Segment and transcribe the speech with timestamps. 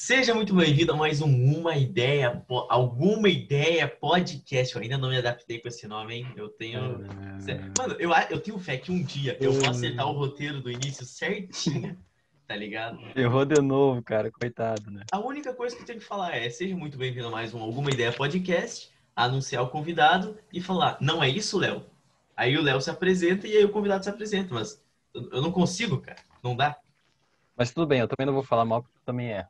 [0.00, 4.76] Seja muito bem-vindo a mais um Uma Ideia, Alguma Ideia Podcast.
[4.76, 6.32] Eu ainda não me adaptei com esse nome, hein?
[6.36, 7.00] Eu tenho.
[7.76, 11.04] Mano, eu, eu tenho fé que um dia eu vou acertar o roteiro do início
[11.04, 11.98] certinho,
[12.46, 13.00] tá ligado?
[13.16, 15.02] Errou de novo, cara, coitado, né?
[15.10, 17.60] A única coisa que eu tenho que falar é: seja muito bem-vindo a mais um
[17.60, 21.84] Alguma Ideia Podcast, anunciar o convidado e falar, não é isso, Léo?
[22.36, 24.80] Aí o Léo se apresenta e aí o convidado se apresenta, mas
[25.12, 26.78] eu não consigo, cara, não dá.
[27.56, 29.48] Mas tudo bem, eu também não vou falar mal, porque também é.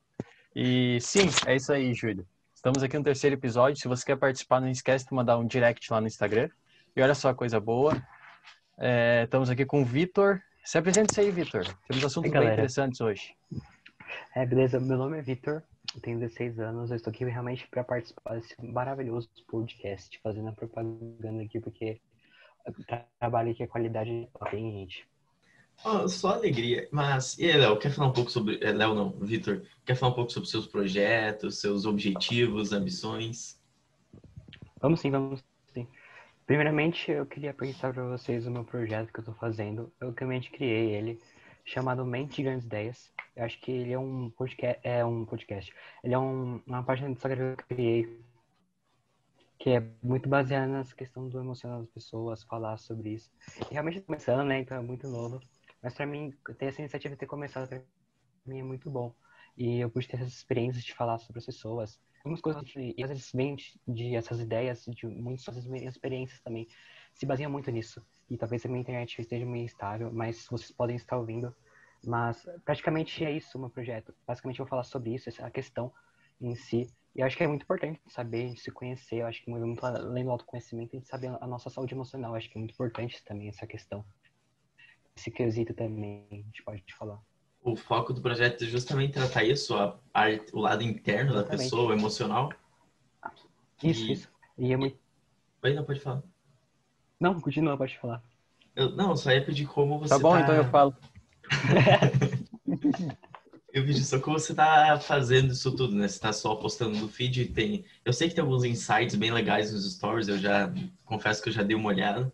[0.60, 2.26] E sim, é isso aí, Júlio.
[2.52, 3.80] Estamos aqui no terceiro episódio.
[3.80, 6.50] Se você quer participar, não esquece de mandar um direct lá no Instagram.
[6.96, 7.92] E olha só a coisa boa.
[8.76, 10.42] É, estamos aqui com o Vitor.
[10.64, 11.62] Se apresente aí, Vitor.
[11.86, 13.36] Temos assuntos bem interessantes hoje.
[14.34, 14.80] É, beleza.
[14.80, 15.62] Meu nome é Vitor.
[16.02, 16.90] tenho 16 anos.
[16.90, 22.00] Eu estou aqui realmente para participar desse maravilhoso podcast, fazendo a propaganda aqui, porque
[23.20, 25.08] trabalho aqui a qualidade tem, gente.
[25.84, 26.88] Oh, só alegria.
[26.90, 28.58] Mas, e aí, Léo, quer falar um pouco sobre.
[28.62, 33.60] É, Léo, não, Vitor, quer falar um pouco sobre seus projetos, seus objetivos, ambições?
[34.80, 35.86] Vamos sim, vamos sim.
[36.46, 39.92] Primeiramente, eu queria apresentar para vocês o meu projeto que eu estou fazendo.
[40.00, 41.20] Eu realmente criei ele,
[41.64, 43.12] chamado Mente Grandes Ideias.
[43.36, 44.80] Eu acho que ele é um podcast.
[44.82, 45.72] É um podcast.
[46.02, 48.28] Ele é um, uma página do Instagram que eu criei
[49.58, 53.30] que é muito baseada nessa questão do emocional das pessoas, falar sobre isso.
[53.68, 54.60] E realmente começando, né?
[54.60, 55.40] Então é muito novo.
[55.82, 57.82] Mas para mim, ter essa iniciativa de ter começado, para
[58.46, 59.14] mim é muito bom.
[59.56, 62.00] E eu pude ter essas experiências de falar sobre as pessoas.
[62.18, 66.66] Algumas coisas, e às vezes vem de, de essas ideias, de muitas experiências também,
[67.14, 68.04] se baseiam muito nisso.
[68.28, 71.54] E talvez a minha internet esteja meio instável, mas vocês podem estar ouvindo.
[72.04, 74.14] Mas praticamente é isso o meu projeto.
[74.26, 75.92] Basicamente eu vou falar sobre isso, essa questão
[76.40, 76.86] em si.
[77.14, 79.16] E eu acho que é muito importante saber, se conhecer.
[79.16, 82.32] Eu acho que muito além do autoconhecimento, a gente saber a nossa saúde emocional.
[82.32, 84.04] Eu acho que é muito importante também essa questão
[85.18, 87.20] esse quesito também, a gente pode te falar.
[87.60, 91.64] O foco do projeto é justamente tratar isso, a, a, o lado interno da Exatamente.
[91.64, 92.52] pessoa, o emocional.
[93.82, 94.12] Isso, e...
[94.12, 94.30] isso.
[94.56, 94.96] E é muito...
[95.62, 96.22] Oi, não, pode falar.
[97.20, 98.22] Não, continua, pode falar.
[98.76, 100.20] Eu, não, só ia pedir como você tá...
[100.20, 100.40] Bom, tá...
[100.40, 100.96] então eu falo.
[103.72, 106.06] eu pedi só como você tá fazendo isso tudo, né?
[106.06, 107.84] Você tá só postando no feed, tem...
[108.04, 110.72] Eu sei que tem alguns insights bem legais nos stories, eu já
[111.04, 112.32] confesso que eu já dei uma olhada.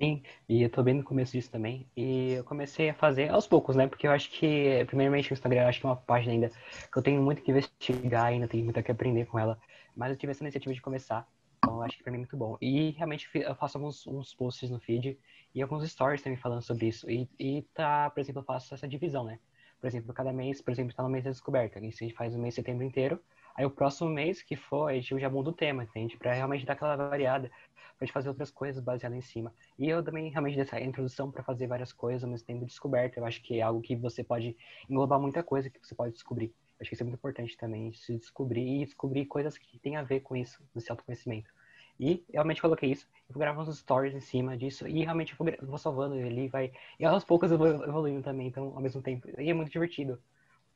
[0.00, 1.90] Sim, e eu tô bem no começo disso também.
[1.96, 3.88] E eu comecei a fazer aos poucos, né?
[3.88, 6.96] Porque eu acho que, primeiramente, o Instagram, eu acho que é uma página ainda que
[6.98, 9.58] eu tenho muito que investigar ainda, tenho muito que aprender com ela.
[9.96, 11.26] Mas eu tive essa iniciativa de começar,
[11.58, 12.56] então eu acho que pra mim é muito bom.
[12.60, 15.18] E realmente eu faço alguns uns posts no feed
[15.52, 17.10] e alguns stories também falando sobre isso.
[17.10, 19.40] E, e tá, por exemplo, eu faço essa divisão, né?
[19.80, 21.80] Por exemplo, cada mês, por exemplo, tá no mês da descoberta.
[21.80, 23.20] Se a gente faz o mês de setembro inteiro,
[23.58, 26.16] aí o próximo mês que for, a gente já muda o tema, entende?
[26.16, 27.50] Pra realmente dar aquela variada
[27.98, 29.52] pra gente fazer outras coisas baseadas em cima.
[29.76, 33.26] E eu também realmente dessa introdução para fazer várias coisas ao mesmo tempo descoberta, eu
[33.26, 34.56] acho que é algo que você pode
[34.88, 36.54] englobar muita coisa que você pode descobrir.
[36.80, 40.02] Acho que isso é muito importante também, se descobrir e descobrir coisas que têm a
[40.04, 41.50] ver com isso, nesse autoconhecimento.
[41.98, 45.36] E realmente coloquei isso, eu vou gravar uns stories em cima disso, e realmente eu
[45.36, 46.70] vou, vou salvando ele, vai.
[47.00, 49.28] E aos poucos eu vou evoluindo também, então ao mesmo tempo.
[49.40, 50.22] E é muito divertido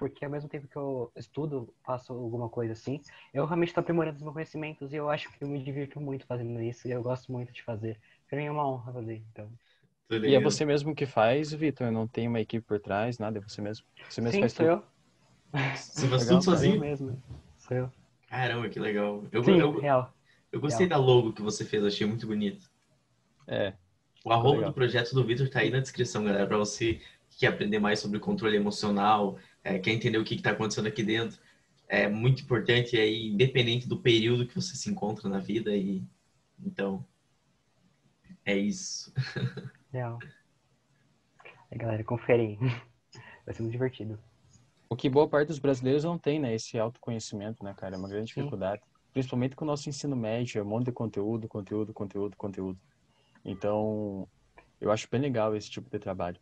[0.03, 3.01] porque ao mesmo tempo que eu estudo, faço alguma coisa assim,
[3.33, 6.27] eu realmente estou aprimorando os meus conhecimentos e eu acho que eu me divirto muito
[6.27, 7.97] fazendo isso e eu gosto muito de fazer.
[8.29, 9.49] Para mim é uma honra fazer, então.
[10.11, 11.93] E é você mesmo que faz, Vitor?
[11.93, 13.39] Não tem uma equipe por trás, nada?
[13.39, 13.87] É você mesmo?
[14.09, 14.77] Você mesmo Sim, faz sou tudo?
[14.77, 14.83] eu.
[15.77, 16.75] Você faz tudo sozinho?
[16.75, 17.23] Eu mesmo.
[17.61, 17.91] Sou eu.
[18.27, 19.23] Caramba, que legal.
[19.31, 20.13] Eu, Sim, eu, real.
[20.51, 21.01] Eu gostei real.
[21.01, 22.69] da logo que você fez, achei muito bonito.
[23.47, 23.73] É.
[24.25, 27.01] O arroba do projeto do Vitor tá aí na descrição, galera, para você
[27.33, 31.03] que quer aprender mais sobre controle emocional, é, quer entender o que está acontecendo aqui
[31.03, 31.39] dentro,
[31.89, 35.75] é muito importante, é independente do período que você se encontra na vida.
[35.75, 36.03] e
[36.59, 37.05] Então,
[38.45, 39.13] é isso.
[39.93, 40.19] Legal.
[41.71, 42.59] É, galera, conferem.
[43.45, 44.19] Vai ser muito divertido.
[44.89, 46.55] O que boa parte dos brasileiros não tem, né?
[46.55, 47.95] Esse autoconhecimento, né, cara?
[47.95, 48.83] É uma grande dificuldade.
[48.83, 48.91] Sim.
[49.13, 52.79] Principalmente com o nosso ensino médio, é um monte de conteúdo, conteúdo, conteúdo, conteúdo.
[53.45, 54.29] Então,
[54.81, 56.39] eu acho bem legal esse tipo de trabalho.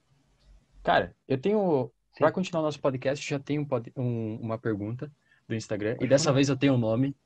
[0.83, 5.11] Cara, eu tenho para continuar nosso podcast, já tenho um, uma pergunta
[5.49, 5.97] do Instagram.
[6.01, 7.17] E dessa vez eu tenho um nome.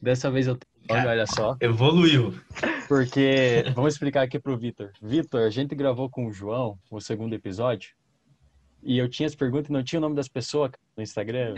[0.00, 1.56] Dessa vez eu tenho um nome, olha só.
[1.60, 2.34] Evoluiu.
[2.86, 4.92] Porque, vamos explicar aqui pro Vitor.
[5.00, 7.94] Vitor, a gente gravou com o João o segundo episódio.
[8.82, 11.54] E eu tinha as perguntas e não tinha o nome das pessoas no Instagram.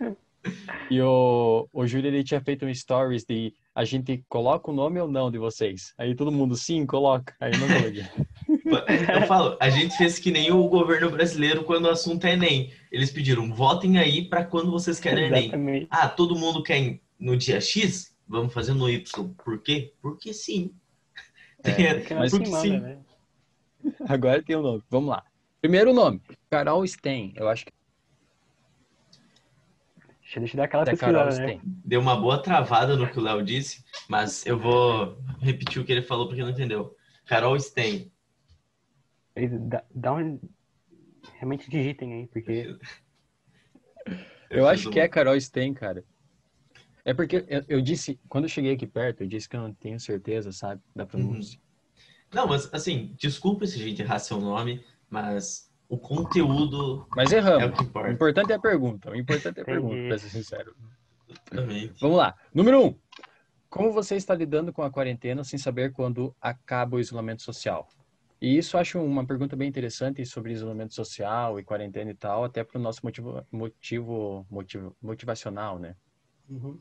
[0.90, 4.98] e o, o Júlio, ele tinha feito um stories de a gente coloca o nome
[4.98, 5.92] ou não de vocês.
[5.98, 7.34] Aí todo mundo, sim, coloca.
[7.38, 8.04] Aí não coloquei.
[8.70, 12.72] Eu falo, a gente fez que nem o governo brasileiro quando o assunto é Enem.
[12.90, 15.54] Eles pediram, votem aí para quando vocês querem Exatamente.
[15.54, 15.86] Enem.
[15.90, 18.16] Ah, todo mundo quer no dia X?
[18.26, 19.28] Vamos fazer no Y.
[19.44, 19.92] Por quê?
[20.00, 20.72] Porque sim.
[21.64, 22.78] É, mas porque manda, sim.
[22.78, 22.98] Né?
[24.08, 24.82] Agora tem o um nome.
[24.88, 25.24] Vamos lá.
[25.60, 27.32] Primeiro nome, Carol Sten.
[27.36, 27.72] Eu acho que
[30.36, 31.58] Deixa eu dar aquela pesquisada, né?
[31.64, 35.90] Deu uma boa travada no que o Léo disse, mas eu vou repetir o que
[35.90, 36.94] ele falou porque não entendeu.
[37.24, 38.12] Carol Stein.
[39.46, 40.40] Dá, dá um...
[41.34, 42.76] Realmente digitem aí, porque...
[44.50, 46.04] Eu, eu acho que é Carol Stein, cara.
[47.04, 49.72] É porque eu, eu, disse, quando eu cheguei aqui perto, eu disse que eu não
[49.72, 51.58] tenho certeza, sabe, da pronúncia.
[51.58, 51.68] Uhum.
[52.34, 57.06] Não, mas assim, desculpa se a gente errar seu nome, mas o conteúdo.
[57.16, 57.62] Mas erramos.
[57.62, 58.08] É o que importa.
[58.10, 59.10] O importante é a pergunta.
[59.10, 60.76] O importante é a pergunta, pra ser sincero.
[61.28, 61.94] Exatamente.
[62.00, 62.34] Vamos lá.
[62.52, 62.94] Número um.
[63.70, 67.88] Como você está lidando com a quarentena sem saber quando acaba o isolamento social?
[68.40, 72.62] E isso acho uma pergunta bem interessante sobre isolamento social e quarentena e tal, até
[72.62, 75.96] para o nosso motivo, motivo, motivo motivacional, né?
[76.48, 76.78] Uhum.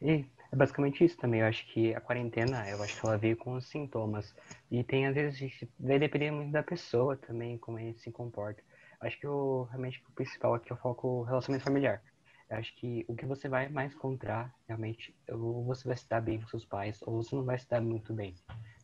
[0.00, 1.40] E é basicamente isso também.
[1.40, 4.34] Eu acho que a quarentena, eu acho que ela veio com os sintomas.
[4.70, 8.62] E tem, às vezes, vai depender muito da pessoa também, como gente se comporta.
[9.00, 12.02] Acho que o, realmente o principal aqui é o foco relacionamento familiar.
[12.52, 16.20] Eu acho que o que você vai mais encontrar, realmente, ou você vai se dar
[16.20, 18.34] bem com seus pais, ou você não vai se dar muito bem.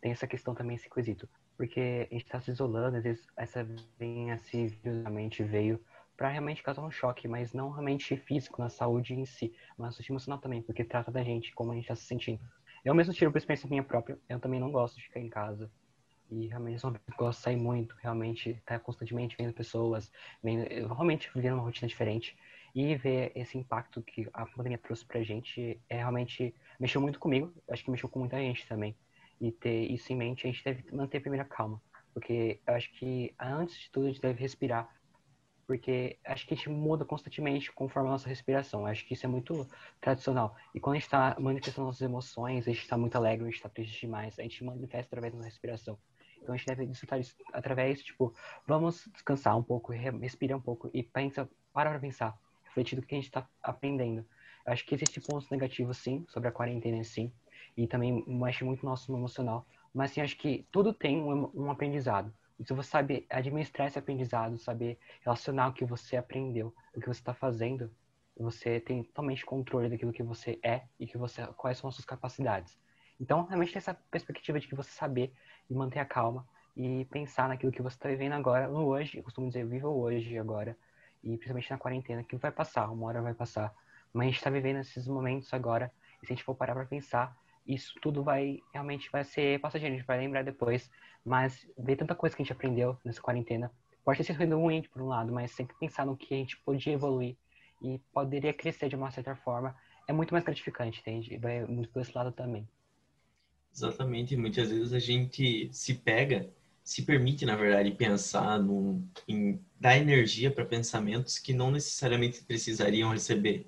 [0.00, 1.28] Tem essa questão também, esse quesito.
[1.54, 3.62] Porque a gente está se isolando, às vezes essa
[3.98, 4.40] vinha
[4.82, 5.78] virusamente veio
[6.16, 10.40] para realmente causar um choque, mas não realmente físico na saúde em si, mas emocional
[10.40, 12.40] também, porque trata da gente, como a gente está se sentindo.
[12.82, 15.70] Eu mesmo tiro por experiência minha própria, eu também não gosto de ficar em casa.
[16.30, 20.10] E realmente não gosto de sair muito, realmente tá constantemente vendo pessoas,
[20.42, 22.34] vendo, realmente vivendo uma rotina diferente.
[22.78, 27.52] E ver esse impacto que a pandemia trouxe pra gente é realmente mexeu muito comigo,
[27.69, 28.96] acho que mexeu com muita gente também.
[29.40, 31.82] E ter isso em mente, a gente deve manter a primeira calma.
[32.14, 34.88] Porque eu acho que antes de tudo a gente deve respirar
[35.66, 38.86] porque acho que a gente muda constantemente conforme a nossa respiração.
[38.86, 39.69] Acho que isso é muito
[40.00, 40.56] tradicional.
[40.72, 43.56] E quando a gente está manifestando nossas emoções, a gente está muito alegre, a gente
[43.56, 45.98] está triste demais, a gente manifesta através da nossa respiração.
[46.40, 48.32] Então a gente deve desfrutar isso através, tipo,
[48.66, 53.14] vamos descansar um pouco, respirar um pouco e pensa, para para pensar, refletir do que
[53.14, 54.24] a gente está aprendendo.
[54.66, 57.32] Eu acho que existem pontos negativos, sim, sobre a quarentena, sim,
[57.76, 59.66] e também mexe muito no nosso emocional.
[59.92, 62.32] Mas, sim, acho que tudo tem um, um aprendizado.
[62.58, 67.06] E se você sabe administrar esse aprendizado, saber relacionar o que você aprendeu, o que
[67.06, 67.90] você está fazendo,
[68.36, 72.04] você tem totalmente controle daquilo que você é e que você, quais são as suas
[72.04, 72.76] capacidades.
[73.20, 75.32] Então, realmente tem essa perspectiva de que você saber
[75.68, 79.24] e manter a calma e pensar naquilo que você está vivendo agora, no hoje, eu
[79.24, 80.76] costumo dizer, viva o hoje agora,
[81.22, 83.74] e principalmente na quarentena, que vai passar, uma hora vai passar,
[84.12, 85.92] mas a gente está vivendo esses momentos agora,
[86.22, 87.36] e se a gente for parar para pensar,
[87.66, 90.90] isso tudo vai realmente vai ser passageiro, a gente vai lembrar depois.
[91.24, 93.70] Mas ver tanta coisa que a gente aprendeu nessa quarentena
[94.02, 96.94] pode ter sido ruim por um lado, mas sempre pensar no que a gente podia
[96.94, 97.36] evoluir
[97.82, 99.76] e poderia crescer de uma certa forma
[100.08, 101.36] é muito mais gratificante, entende?
[101.36, 102.66] Vai muito por esse lado também.
[103.70, 106.50] Exatamente, muitas vezes a gente se pega,
[106.88, 113.11] se permite, na verdade, pensar no, em dar energia para pensamentos que não necessariamente precisariam
[113.11, 113.67] receber.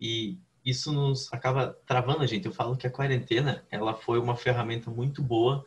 [0.00, 2.46] E isso nos acaba travando a gente.
[2.46, 5.62] Eu falo que a quarentena, ela foi uma ferramenta muito boa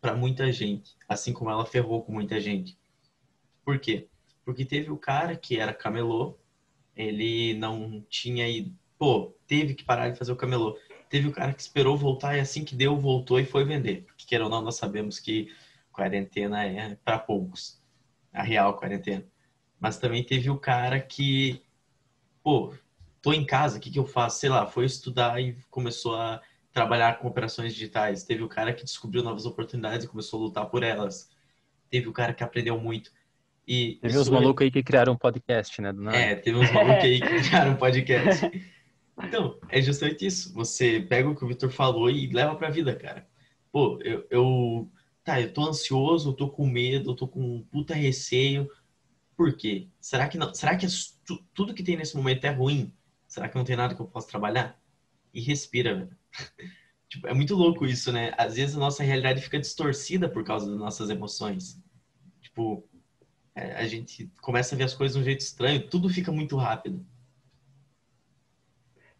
[0.00, 2.76] para muita gente, assim como ela ferrou com muita gente.
[3.64, 4.08] Por quê?
[4.44, 6.36] Porque teve o cara que era camelô,
[6.96, 10.76] ele não tinha ido, pô, teve que parar de fazer o camelô.
[11.08, 14.02] Teve o cara que esperou voltar e assim que deu, voltou e foi vender.
[14.06, 15.54] Porque, queira ou não, nós sabemos que
[15.96, 17.82] quarentena é para poucos.
[18.32, 19.24] A real quarentena.
[19.80, 21.62] Mas também teve o cara que,
[22.42, 22.74] pô,
[23.22, 24.38] tô em casa, o que, que eu faço?
[24.38, 28.24] Sei lá, foi estudar e começou a trabalhar com operações digitais.
[28.24, 31.30] Teve o cara que descobriu novas oportunidades e começou a lutar por elas.
[31.88, 33.10] Teve o cara que aprendeu muito.
[33.66, 35.92] E teve uns malucos aí que criaram um podcast, né?
[36.32, 38.50] É, teve uns malucos aí que criaram um podcast.
[39.24, 40.52] Então, é justamente isso.
[40.52, 43.26] Você pega o que o Victor falou e leva pra vida, cara.
[43.72, 44.90] Pô, eu, eu
[45.26, 48.70] tá, eu tô ansioso, eu tô com medo, eu tô com um puta receio.
[49.36, 49.88] Por quê?
[50.00, 50.54] Será que não?
[50.54, 50.86] Será que
[51.52, 52.94] tudo que tem nesse momento é ruim?
[53.26, 54.80] Será que não tem nada que eu possa trabalhar?
[55.34, 56.16] E respira, velho.
[57.10, 58.32] tipo, é muito louco isso, né?
[58.38, 61.82] Às vezes a nossa realidade fica distorcida por causa das nossas emoções.
[62.40, 62.88] Tipo,
[63.54, 66.56] é, a gente começa a ver as coisas de um jeito estranho, tudo fica muito
[66.56, 67.04] rápido.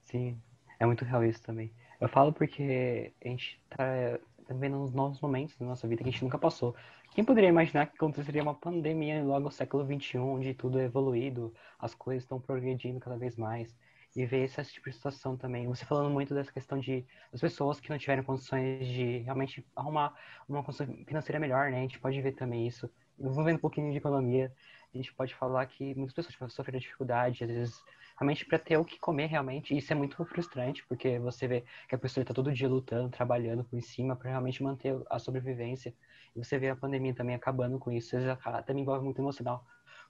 [0.04, 0.40] Sim,
[0.78, 1.72] é muito real isso também.
[2.00, 6.12] Eu falo porque a gente tá vendo uns novos momentos da nossa vida que a
[6.12, 6.74] gente nunca passou.
[7.14, 11.52] Quem poderia imaginar que aconteceria uma pandemia logo no século XXI, onde tudo é evoluído,
[11.78, 13.76] as coisas estão progredindo cada vez mais
[14.14, 15.66] e ver esse tipo de situação também.
[15.66, 20.14] Você falando muito dessa questão de as pessoas que não tiveram condições de realmente arrumar
[20.48, 21.78] uma condição financeira melhor, né?
[21.78, 22.90] A gente pode ver também isso.
[23.18, 24.52] Envolvendo um pouquinho de economia,
[24.96, 27.84] a gente pode falar que muitas pessoas sofrem dificuldade, às vezes,
[28.18, 29.76] realmente para ter o que comer realmente.
[29.76, 33.64] Isso é muito frustrante, porque você vê que a pessoa está todo dia lutando, trabalhando
[33.64, 35.94] por cima para realmente manter a sobrevivência.
[36.34, 38.16] E você vê a pandemia também acabando com isso.
[38.16, 39.64] Vezes também envolve muito emocional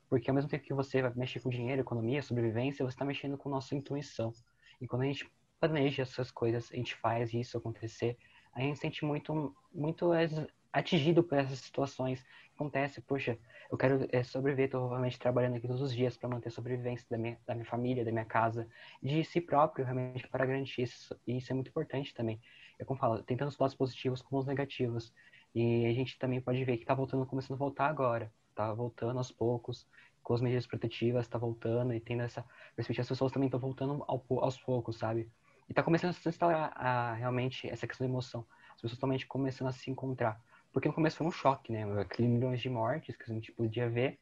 [0.09, 3.37] Porque ao mesmo tempo que você vai mexer com dinheiro, economia, sobrevivência, você está mexendo
[3.39, 4.33] com nossa intuição.
[4.81, 8.17] E quando a gente planeja essas coisas, a gente faz isso acontecer,
[8.53, 10.13] a gente se sente muito, muito
[10.79, 12.25] atingido por essas situações.
[12.55, 13.39] Acontece, poxa,
[13.71, 17.07] eu quero é, sobreviver, estou realmente trabalhando aqui todos os dias para manter a sobrevivência
[17.11, 18.69] da minha, da minha família, da minha casa,
[19.03, 21.19] de si próprio, realmente, para garantir isso.
[21.27, 22.41] E isso é muito importante também.
[22.79, 25.13] É como falo, tem tantos lados positivos como os negativos.
[25.55, 28.31] E a gente também pode ver que está voltando, começando a voltar agora.
[28.51, 29.87] Está voltando aos poucos,
[30.23, 33.03] com as medidas protetivas, está voltando e tendo essa perspectiva.
[33.03, 35.31] As pessoas também estão voltando ao, aos poucos, sabe?
[35.69, 38.47] E está começando a se instalar a, realmente essa questão da emoção.
[38.71, 40.41] As pessoas estão realmente começando a se encontrar.
[40.77, 41.85] Porque no começo foi um choque, né?
[42.03, 44.19] Aqueles milhões de mortes que a gente podia ver.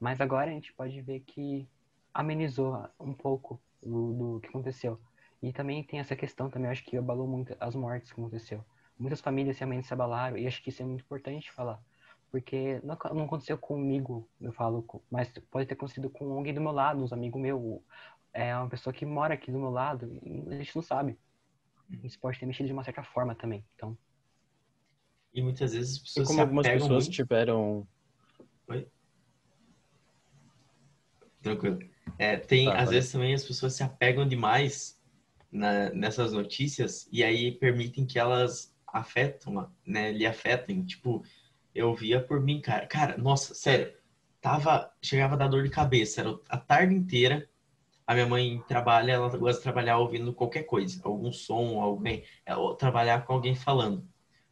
[0.00, 1.68] Mas agora a gente pode ver que
[2.14, 4.98] amenizou um pouco do, do que aconteceu.
[5.42, 8.64] E também tem essa questão também, acho que abalou muito as mortes que aconteceu
[8.98, 11.80] muitas famílias realmente se abalaram e acho que isso é muito importante falar.
[12.30, 16.72] Porque não, não aconteceu comigo, eu falo, mas pode ter acontecido com alguém do meu
[16.72, 17.80] lado, uns amigos meus,
[18.32, 20.10] é uma pessoa que mora aqui do meu lado,
[20.50, 21.18] a gente não sabe.
[22.02, 23.96] Isso pode ter mexido de uma certa forma também, então.
[25.34, 27.10] E muitas vezes as pessoas e como algumas pessoas muito...
[27.10, 27.86] tiveram...
[28.68, 28.86] Oi?
[31.42, 31.78] Tranquilo.
[32.18, 34.98] É, tem, tá, às vezes também as pessoas se apegam demais
[35.50, 40.12] na, nessas notícias e aí permitem que elas afetam, né?
[40.12, 40.84] Lhe afetem.
[40.84, 41.22] Tipo,
[41.74, 42.86] eu via por mim, cara.
[42.86, 43.92] Cara, nossa, sério.
[44.40, 46.20] Tava, chegava a dar dor de cabeça.
[46.20, 47.48] Era a tarde inteira.
[48.06, 51.00] A minha mãe trabalha, ela gosta de trabalhar ouvindo qualquer coisa.
[51.04, 52.24] Algum som, alguém.
[52.46, 54.08] Ela, trabalhar com alguém falando.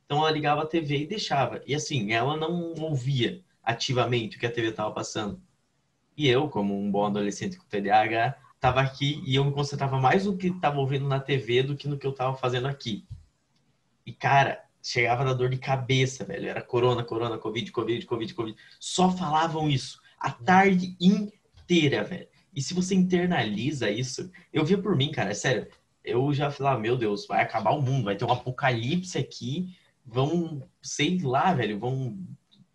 [0.07, 1.61] Então ela ligava a TV e deixava.
[1.67, 5.43] E assim, ela não ouvia ativamente o que a TV tava passando.
[6.17, 10.25] E eu, como um bom adolescente com TDAH, tava aqui e eu me concentrava mais
[10.25, 13.05] no que tava ouvindo na TV do que no que eu tava fazendo aqui.
[14.07, 16.49] E, cara, chegava da dor de cabeça, velho.
[16.49, 18.59] Era corona, corona, covid, covid, covid, covid.
[18.79, 22.29] Só falavam isso a tarde inteira, velho.
[22.55, 25.69] E se você internaliza isso, eu via por mim, cara, é sério.
[26.03, 29.77] Eu já falei, ah, meu Deus, vai acabar o mundo, vai ter um apocalipse aqui,
[30.07, 32.19] vão, sei lá, velho, vão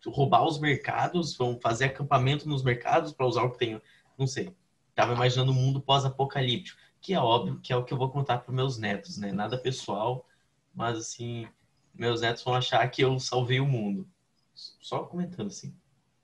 [0.06, 3.80] roubar os mercados, vão fazer acampamento nos mercados para usar o que tem,
[4.18, 4.54] não sei.
[4.94, 8.38] Tava imaginando um mundo pós-apocalíptico, que é óbvio que é o que eu vou contar
[8.38, 9.32] para meus netos, né?
[9.32, 10.26] Nada pessoal,
[10.74, 11.48] mas assim,
[11.94, 14.06] meus netos vão achar que eu salvei o mundo.
[14.54, 15.74] Só comentando assim,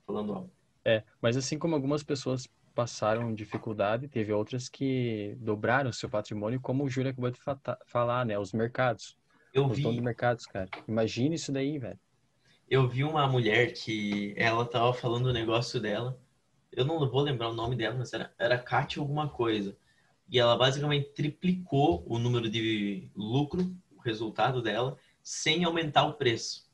[0.06, 0.50] falando algo.
[0.84, 6.84] É, mas assim como algumas pessoas passaram dificuldade, teve outras que dobraram seu patrimônio, como
[6.84, 7.40] o Júlio acabou de
[7.86, 8.38] falar, né?
[8.38, 9.16] Os mercados.
[9.58, 9.82] Eu vi.
[9.82, 10.68] de mercados, cara.
[10.86, 11.98] Imagina isso daí, velho.
[12.68, 16.20] Eu vi uma mulher que ela tava falando o negócio dela.
[16.70, 19.76] Eu não vou lembrar o nome dela, mas era, era Kátia alguma coisa.
[20.30, 23.74] E ela basicamente triplicou o número de lucro
[24.04, 26.68] resultado dela sem aumentar o preço.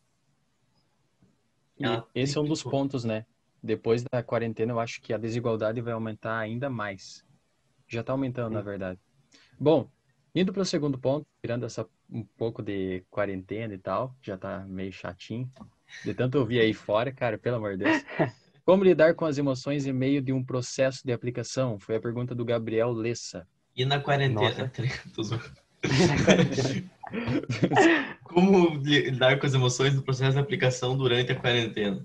[2.14, 3.24] esse é um dos pontos, né?
[3.62, 7.24] Depois da quarentena, eu acho que a desigualdade vai aumentar ainda mais.
[7.88, 9.00] Já está aumentando, na verdade.
[9.58, 9.88] Bom,
[10.34, 14.60] indo para o segundo ponto, tirando essa um pouco de quarentena e tal, já está
[14.60, 15.50] meio chatinho.
[16.04, 18.02] De tanto ouvir aí fora, cara, pelo amor de Deus.
[18.64, 21.78] Como lidar com as emoções em meio de um processo de aplicação?
[21.78, 23.46] Foi a pergunta do Gabriel Lessa.
[23.76, 24.72] E na quarentena?
[28.24, 32.02] Como lidar com as emoções no processo de aplicação durante a quarentena?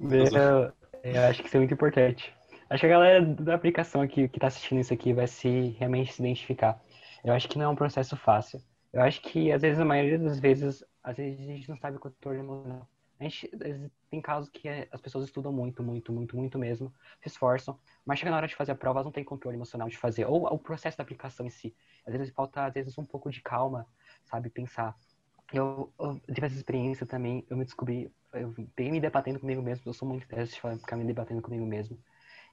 [0.00, 0.72] Eu,
[1.04, 2.32] eu acho que isso é muito importante.
[2.74, 6.12] Acho que a galera da aplicação aqui que está assistindo isso aqui vai se realmente
[6.12, 6.82] se identificar.
[7.24, 8.60] Eu acho que não é um processo fácil.
[8.92, 12.00] Eu acho que às vezes a maioria das vezes, às vezes a gente não sabe
[12.00, 12.88] controle emocional.
[13.20, 13.48] A gente
[14.10, 18.32] tem casos que as pessoas estudam muito, muito, muito, muito mesmo, se esforçam, mas chega
[18.32, 20.58] na hora de fazer a prova, elas não têm controle emocional de fazer, ou o
[20.58, 21.72] processo da aplicação em si.
[22.04, 23.86] Às vezes falta, às vezes, um pouco de calma,
[24.24, 24.96] sabe, pensar.
[25.52, 29.88] Eu, eu tive essa experiência também, eu me descobri, eu venho me debatendo comigo mesmo,
[29.88, 31.96] eu sou muito desse de ficar me debatendo comigo mesmo,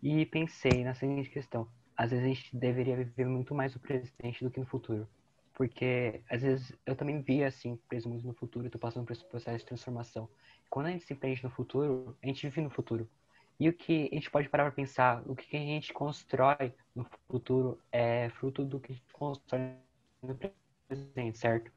[0.01, 4.43] e pensei na seguinte questão, às vezes a gente deveria viver muito mais o presente
[4.43, 5.07] do que no futuro.
[5.53, 9.25] Porque, às vezes, eu também via, assim, preso muito no futuro, estou passando por esse
[9.25, 10.27] processo de transformação
[10.71, 13.07] quando a gente se prende no futuro, a gente vive no futuro.
[13.59, 17.05] E o que a gente pode parar para pensar, o que a gente constrói no
[17.29, 19.75] futuro é fruto do que a gente constrói
[20.23, 20.39] no
[20.87, 21.69] presente, certo?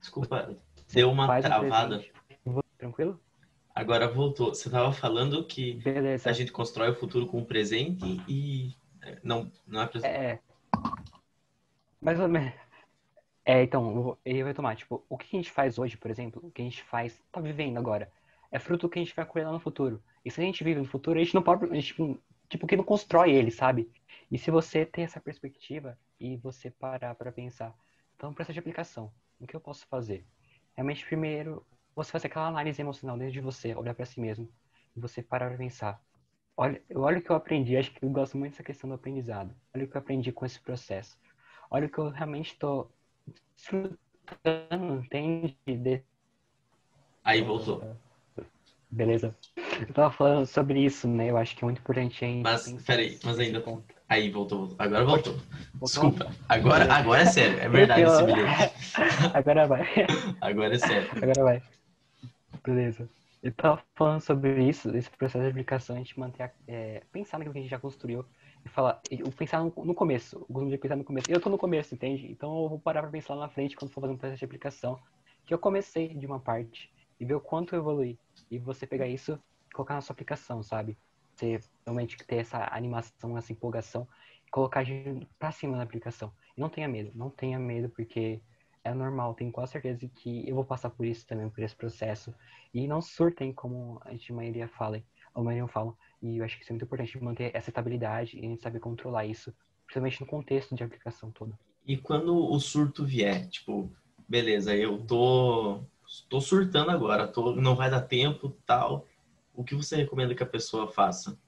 [0.00, 0.54] Desculpa,
[0.92, 2.04] deu uma travada.
[2.76, 3.20] Tranquilo?
[3.74, 4.54] Agora voltou.
[4.54, 6.28] Você estava falando que Beleza.
[6.28, 10.12] a gente constrói o futuro com o presente e é, não, não é presente.
[10.12, 10.40] É.
[12.00, 12.52] Mais ou menos.
[13.44, 16.50] É, então, eu vou tomar, tipo, o que a gente faz hoje, por exemplo, o
[16.50, 18.10] que a gente faz, tá vivendo agora,
[18.52, 20.02] é fruto do que a gente vai colher lá no futuro.
[20.24, 22.66] E se a gente vive no futuro, a gente não pode, a gente, tipo, tipo,
[22.66, 23.90] que não constrói ele, sabe?
[24.30, 27.74] E se você tem essa perspectiva e você parar para pensar,
[28.14, 30.24] então, processo de aplicação, o que eu posso fazer?
[30.74, 34.48] Realmente, primeiro, você fazer aquela análise emocional dentro de você, olhar para si mesmo,
[34.96, 36.00] e você parar para pensar,
[36.56, 39.54] Olha, olha o que eu aprendi, acho que eu gosto muito dessa questão do aprendizado.
[39.74, 41.16] Olha o que eu aprendi com esse processo.
[41.70, 42.90] Olha o que eu realmente estou
[43.56, 45.56] desfrutando, entende?
[45.66, 46.02] De...
[47.24, 47.82] Aí voltou.
[48.90, 49.34] Beleza.
[49.56, 51.30] Eu tava falando sobre isso, né?
[51.30, 52.50] Eu acho que é muito importante ainda.
[52.50, 53.60] Mas, peraí, mas ainda.
[53.62, 53.94] Ponto.
[54.06, 54.76] Aí voltou, voltou.
[54.78, 55.36] Agora voltou.
[55.80, 56.30] Desculpa.
[56.46, 57.58] Agora, agora é sério.
[57.58, 58.74] É verdade esse bilhete.
[59.32, 59.88] Agora vai.
[60.42, 61.10] Agora é sério.
[61.16, 61.62] Agora vai.
[62.64, 63.08] Beleza.
[63.42, 67.52] Eu tava falando sobre isso, esse processo de aplicação, a gente manter, é, pensar naquilo
[67.52, 68.24] que a gente já construiu
[68.64, 71.30] e falar, eu pensar no, no começo, eu de pensar no começo.
[71.30, 72.30] Eu tô no começo, entende?
[72.30, 74.44] Então eu vou parar pra pensar lá na frente quando for fazer um processo de
[74.44, 75.00] aplicação,
[75.44, 76.88] que eu comecei de uma parte
[77.18, 78.16] e ver o quanto eu evolui.
[78.48, 79.36] E você pegar isso
[79.68, 80.96] e colocar na sua aplicação, sabe?
[81.34, 84.06] Você realmente ter essa animação, essa empolgação,
[84.46, 84.84] e colocar
[85.36, 86.32] pra cima na aplicação.
[86.56, 88.40] E não tenha medo, não tenha medo, porque
[88.84, 92.34] é normal, tenho quase certeza que eu vou passar por isso também, por esse processo.
[92.74, 95.02] E não surtem, como a gente, a maioria fala,
[95.34, 95.94] a maioria fala.
[96.20, 98.80] E eu acho que isso é muito importante, manter essa estabilidade e a gente saber
[98.80, 101.58] controlar isso, principalmente no contexto de aplicação toda.
[101.86, 103.90] E quando o surto vier, tipo,
[104.28, 105.80] beleza, eu tô,
[106.28, 109.06] tô surtando agora, tô, não vai dar tempo, tal.
[109.54, 111.38] O que você recomenda que a pessoa faça?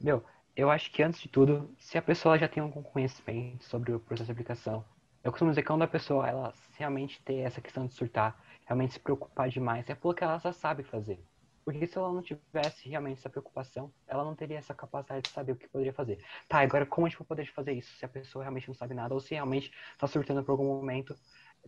[0.00, 0.24] Meu,
[0.56, 4.00] eu acho que antes de tudo, se a pessoa já tem algum conhecimento sobre o
[4.00, 4.84] processo de aplicação,
[5.22, 8.94] eu costumo dizer que quando a pessoa ela realmente ter essa questão de surtar, realmente
[8.94, 11.22] se preocupar demais, é porque ela já sabe fazer.
[11.62, 15.52] Porque se ela não tivesse realmente essa preocupação, ela não teria essa capacidade de saber
[15.52, 16.18] o que poderia fazer.
[16.48, 17.94] Tá, agora como a gente vai poder fazer isso?
[17.96, 21.14] Se a pessoa realmente não sabe nada, ou se realmente está surtando por algum momento.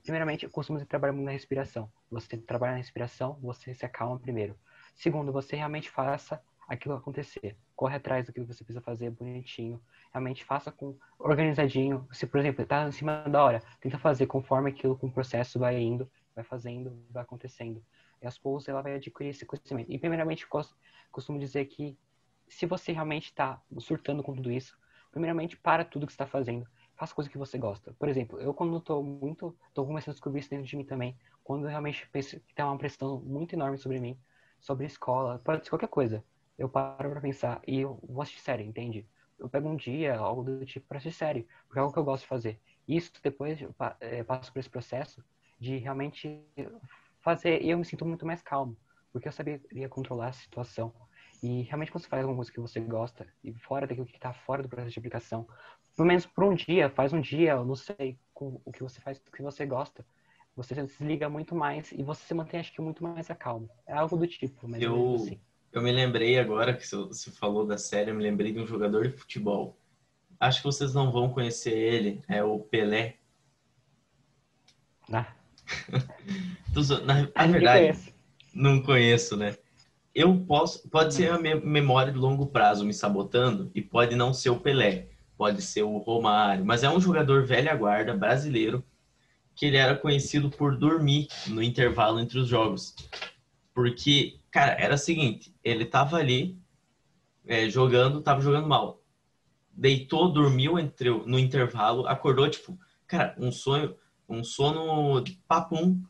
[0.03, 1.93] Primeiramente, eu costumo trabalhar muito na respiração.
[2.11, 4.59] Você trabalha na respiração, você se acalma primeiro.
[4.95, 7.57] Segundo, você realmente faça aquilo acontecer.
[7.75, 9.81] Corre atrás do que você precisa fazer bonitinho.
[10.13, 12.07] Realmente faça com organizadinho.
[12.13, 15.59] Se, por exemplo, está em cima da hora, tenta fazer conforme aquilo com o processo
[15.59, 17.83] vai indo, vai fazendo, vai acontecendo.
[18.21, 19.91] E aos poucos ela vai adquirir esse conhecimento.
[19.91, 20.47] E primeiramente,
[21.11, 21.97] costumo dizer que
[22.49, 24.79] se você realmente está surtando com tudo isso,
[25.11, 26.67] primeiramente para tudo que está fazendo.
[26.95, 27.93] Faça coisa que você gosta.
[27.99, 31.17] Por exemplo, eu quando estou muito, estou começando a descobrir isso dentro de mim também,
[31.43, 34.17] quando eu realmente penso que tem uma pressão muito enorme sobre mim,
[34.61, 36.25] sobre escola, pode ser qualquer coisa
[36.59, 39.07] eu paro pra pensar e eu vou assistir série, entende?
[39.39, 42.05] Eu pego um dia, algo do tipo, pra assistir série, porque é algo que eu
[42.05, 42.61] gosto de fazer.
[42.87, 45.25] Isso depois eu é, passo por esse processo
[45.59, 46.45] de realmente
[47.21, 48.77] fazer, e eu me sinto muito mais calmo,
[49.13, 50.93] porque eu saberia controlar a situação.
[51.43, 54.33] E realmente quando você faz alguma coisa que você gosta, e fora daquilo que está
[54.33, 55.47] fora do processo de aplicação,
[55.97, 59.01] pelo menos por um dia, faz um dia, eu não sei, com o que você
[59.01, 60.05] faz, o que você gosta,
[60.57, 63.69] você se desliga muito mais e você se mantém, acho que, muito mais acalmo.
[63.87, 65.41] É algo do tipo, mas eu, assim.
[65.73, 69.09] Eu me lembrei agora que você falou da série, eu me lembrei de um jogador
[69.09, 69.79] de futebol.
[70.39, 73.17] Acho que vocês não vão conhecer ele, é o Pelé.
[75.15, 75.35] Ah.
[77.05, 77.99] na, na verdade,
[78.55, 79.57] não conheço, né?
[80.15, 84.51] Eu posso, pode ser a memória de longo prazo me sabotando e pode não ser
[84.51, 88.85] o Pelé, pode ser o Romário, mas é um jogador velha guarda brasileiro
[89.55, 92.95] que ele era conhecido por dormir no intervalo entre os jogos.
[93.75, 96.59] Porque, cara, era o seguinte, ele tava ali
[97.47, 99.03] é, jogando, tava jogando mal.
[99.73, 103.97] Deitou, dormiu entre, no intervalo, acordou, tipo, cara, um sonho,
[104.29, 106.03] um sono de papum,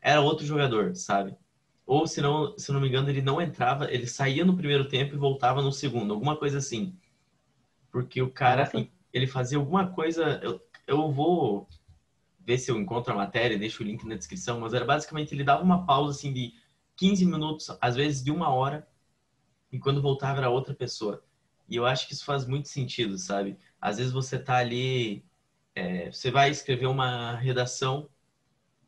[0.00, 1.36] era outro jogador, sabe?
[1.86, 5.14] Ou se não, se não me engano, ele não entrava, ele saía no primeiro tempo
[5.14, 6.96] e voltava no segundo, alguma coisa assim.
[7.90, 8.70] Porque o cara,
[9.12, 11.68] ele fazia alguma coisa, eu, eu vou
[12.38, 15.44] ver se eu encontro a matéria, deixo o link na descrição, mas era basicamente ele
[15.44, 16.54] dava uma pausa assim de
[17.00, 18.86] 15 minutos, às vezes de uma hora,
[19.72, 21.24] e quando voltava era outra pessoa.
[21.66, 23.58] E eu acho que isso faz muito sentido, sabe?
[23.80, 25.24] Às vezes você tá ali,
[25.74, 28.06] é, você vai escrever uma redação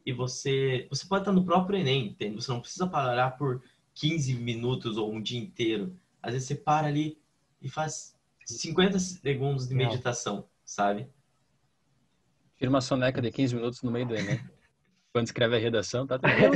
[0.04, 2.34] e você, você pode estar no próprio Enem, entende?
[2.34, 3.62] Você não precisa parar por
[3.94, 5.98] 15 minutos ou um dia inteiro.
[6.22, 7.18] Às vezes você para ali
[7.62, 11.08] e faz 50 segundos de meditação, sabe?
[12.58, 14.38] Tira uma soneca de 15 minutos no meio do Enem.
[15.12, 16.54] Quando escreve a redação, tá tranquilo.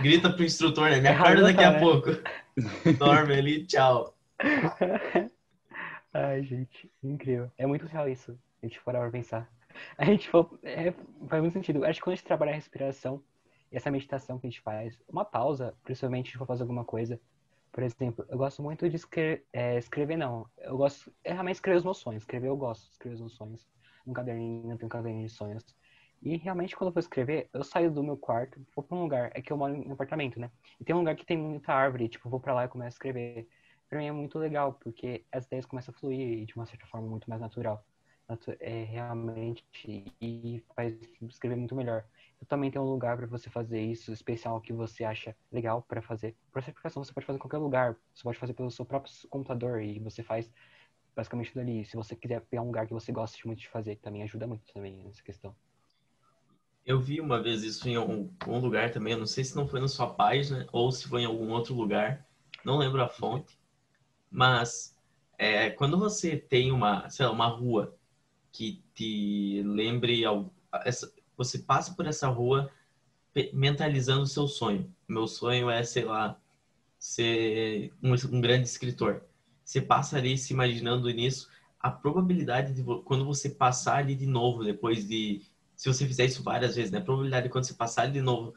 [0.00, 1.00] Grita pro instrutor, né?
[1.00, 2.10] Me acorda daqui a pouco.
[2.98, 4.16] Dorme ali, tchau.
[6.14, 7.50] Ai, gente, incrível.
[7.58, 9.50] É muito real isso, a gente for pensar.
[9.98, 10.92] A gente for, é,
[11.26, 11.84] faz muito sentido.
[11.84, 13.22] Acho que quando a gente trabalha a respiração,
[13.72, 17.18] essa meditação que a gente faz, uma pausa, principalmente se for fazer alguma coisa.
[17.72, 20.46] Por exemplo, eu gosto muito de escrever, é, escrever não.
[20.58, 22.22] Eu gosto, é realmente escrever os meus sonhos.
[22.22, 23.66] Escrever eu gosto, escrever os meus sonhos.
[24.06, 25.64] Um caderninho, tenho um caderninho de sonhos.
[26.22, 29.30] E realmente, quando eu vou escrever, eu saio do meu quarto, vou pra um lugar.
[29.34, 30.50] É que eu moro em apartamento, né?
[30.80, 32.96] E tem um lugar que tem muita árvore, tipo, vou pra lá e começo a
[32.96, 33.48] escrever.
[33.88, 37.08] Pra mim é muito legal, porque as ideias começam a fluir de uma certa forma
[37.08, 37.84] muito mais natural.
[38.60, 39.64] é, realmente
[40.20, 42.04] e faz escrever muito melhor.
[42.40, 46.00] Eu também tenho um lugar para você fazer isso, especial que você acha legal para
[46.02, 46.36] fazer.
[46.52, 47.96] Por essa aplicação você pode fazer em qualquer lugar.
[48.14, 50.50] Você pode fazer pelo seu próprio computador e você faz
[51.16, 51.84] basicamente dali.
[51.84, 54.64] Se você quiser pegar um lugar que você gosta muito de fazer, também ajuda muito
[54.72, 55.54] também nessa questão.
[56.84, 59.68] Eu vi uma vez isso em um, um lugar também, eu não sei se não
[59.68, 62.26] foi na sua página ou se foi em algum outro lugar,
[62.64, 63.56] não lembro a fonte,
[64.30, 64.96] mas
[65.38, 67.96] é, quando você tem uma, sei lá, uma rua
[68.50, 70.22] que te lembre,
[71.36, 72.70] você passa por essa rua
[73.52, 74.94] mentalizando o seu sonho.
[75.08, 76.38] Meu sonho é, sei lá,
[76.98, 79.24] ser um, um grande escritor.
[79.64, 81.48] Você passa ali se imaginando nisso,
[81.80, 85.42] a probabilidade de quando você passar ali de novo, depois de
[85.82, 86.98] se você fizer isso várias vezes, né?
[86.98, 88.54] A probabilidade de quando você passar de novo,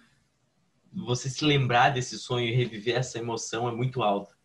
[0.93, 4.37] você se lembrar desse sonho e reviver essa emoção é muito alta.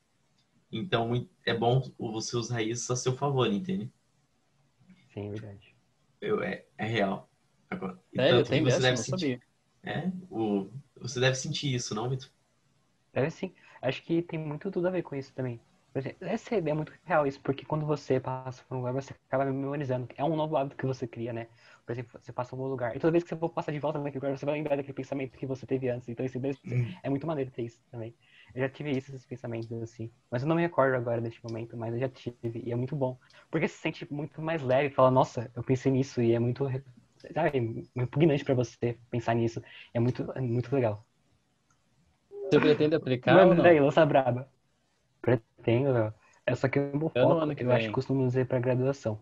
[0.73, 3.93] Então, é bom você usar isso a seu favor, entende?
[5.13, 5.77] Sim, é verdade.
[6.23, 7.29] Eu, é, é real.
[7.69, 9.43] Agora, é, eu tenho você deve sentir.
[9.83, 12.31] É, o, você deve sentir isso, não, Vitor?
[13.13, 13.53] Deve sim.
[13.83, 15.61] Acho que tem muito tudo a ver com isso também.
[16.21, 19.45] Essa ideia é muito real isso, porque quando você passa por um lugar, você acaba
[19.45, 20.09] memorizando.
[20.17, 21.49] É um novo hábito que você cria, né?
[21.85, 23.81] Por exemplo, você passa por um lugar, e toda vez que você for passar de
[23.81, 26.09] volta naquele lugar, você vai lembrar daquele pensamento que você teve antes.
[26.09, 26.95] Então, isso hum.
[27.03, 28.15] é muito maneiro ter isso também.
[28.55, 31.93] Eu já tive esses pensamentos assim, mas eu não me recordo agora deste momento, mas
[31.95, 33.19] eu já tive, e é muito bom.
[33.51, 36.65] Porque se sente muito mais leve, fala, nossa, eu pensei nisso, e é muito,
[37.35, 39.61] sabe, repugnante para você pensar nisso.
[39.93, 41.05] É muito, é muito legal.
[42.51, 43.47] Você pretende aplicar?
[43.47, 43.63] Ou não?
[43.63, 44.49] daí, lança braba.
[45.23, 46.15] Pretendo,
[46.47, 49.21] É só que eu vou foco, eu, eu acho que costumo dizer pra graduação.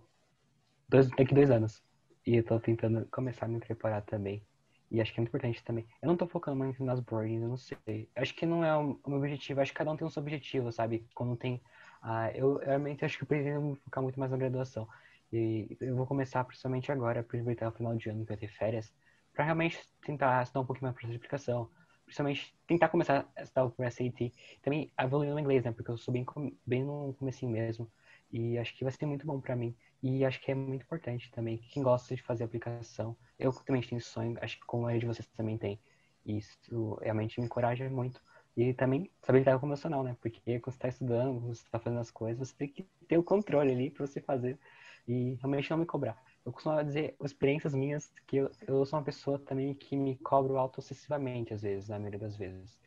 [0.89, 1.83] Dois, daqui dois anos.
[2.27, 4.43] E eu tô tentando começar a me preparar também.
[4.91, 5.87] E acho que é muito importante também.
[6.01, 8.09] Eu não tô focando muito nas boardings, eu não sei.
[8.17, 10.73] Acho que não é o meu objetivo, acho que cada um tem um seu objetivo,
[10.73, 11.07] sabe?
[11.15, 11.61] Quando tem.
[12.01, 14.89] Ah, eu realmente acho que eu pretendo focar muito mais na graduação.
[15.33, 18.91] E eu vou começar principalmente agora, aproveitar o final de ano para ter férias,
[19.35, 21.69] para realmente tentar estudar um pouquinho mais para de aplicação,
[22.09, 25.73] principalmente tentar começar a estudar o SAT, também evoluir no inglês, né?
[25.73, 26.27] Porque eu sou bem,
[26.67, 27.91] bem no comecinho mesmo.
[28.33, 29.75] E acho que vai ser muito bom para mim.
[30.03, 31.59] E acho que é muito importante também.
[31.59, 35.27] Quem gosta de fazer aplicação, eu também tenho sonho, acho que como a de vocês
[35.29, 35.79] também tem.
[36.25, 38.21] Isso realmente me encoraja muito.
[38.57, 40.17] E também saber lidar com o emocional, né?
[40.21, 43.23] Porque quando você está estudando, você está fazendo as coisas, você tem que ter o
[43.23, 44.59] controle ali para você fazer.
[45.07, 46.21] E realmente não me cobrar.
[46.49, 50.57] Eu costumo dizer experiências minhas que eu, eu sou uma pessoa também que me cobro
[50.57, 52.79] auto-excessivamente, às vezes, na maioria das vezes.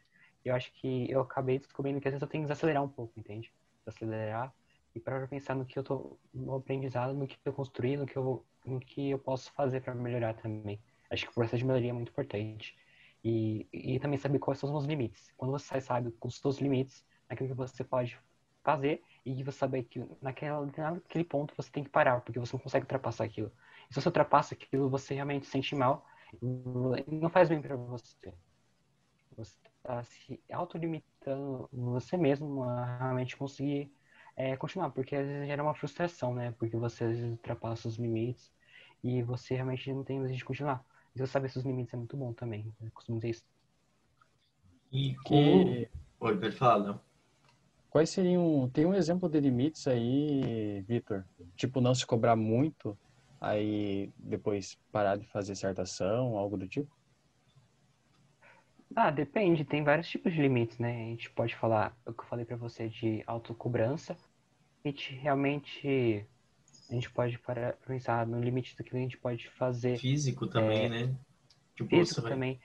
[0.43, 3.13] Eu acho que eu acabei descobrindo que às vezes eu tenho que desacelerar um pouco,
[3.19, 3.54] entende?
[3.86, 4.52] Desacelerar
[4.95, 8.17] e para pensar no que eu tô no aprendizado, no que eu construí, no que
[8.17, 10.80] eu no que eu posso fazer para melhorar também.
[11.12, 12.76] Acho que o processo de melhoria é muito importante.
[13.24, 15.32] E, e também saber quais são os limites.
[15.38, 18.19] Quando você sabe os seus limites, aquilo que você pode
[18.63, 22.62] fazer e você saber que naquela, naquele ponto você tem que parar, porque você não
[22.62, 23.52] consegue ultrapassar aquilo.
[23.89, 26.06] E se você ultrapassa aquilo, você realmente se sente mal
[26.41, 28.34] e não faz bem para você.
[29.38, 33.91] Você está se autolimitando você mesmo a realmente conseguir
[34.36, 36.52] é, continuar, porque às vezes gera uma frustração, né?
[36.58, 38.52] Porque você às vezes ultrapassa os limites
[39.04, 40.86] e você realmente não tem desejo de continuar.
[41.15, 42.74] E você saber esses limites é muito bom também.
[42.82, 43.43] Eu costumo dizer isso.
[44.91, 45.89] E que...
[46.19, 47.11] Oi, pode falar, não.
[47.92, 48.70] Quais seriam.
[48.70, 51.26] Tem um exemplo de limites aí, Vitor?
[51.58, 52.98] Tipo, não se cobrar muito,
[53.40, 56.90] aí depois parar de fazer certa ação, algo do tipo?
[58.96, 59.66] Ah, depende.
[59.66, 60.90] Tem vários tipos de limites, né?
[60.90, 64.18] A gente pode falar, o que eu falei para você de autocobrança,
[64.86, 66.26] a gente realmente
[66.90, 69.98] a gente pode para pensar no limite do que a gente pode fazer.
[69.98, 71.16] Físico também, é, né?
[71.76, 72.58] Tipo, físico também.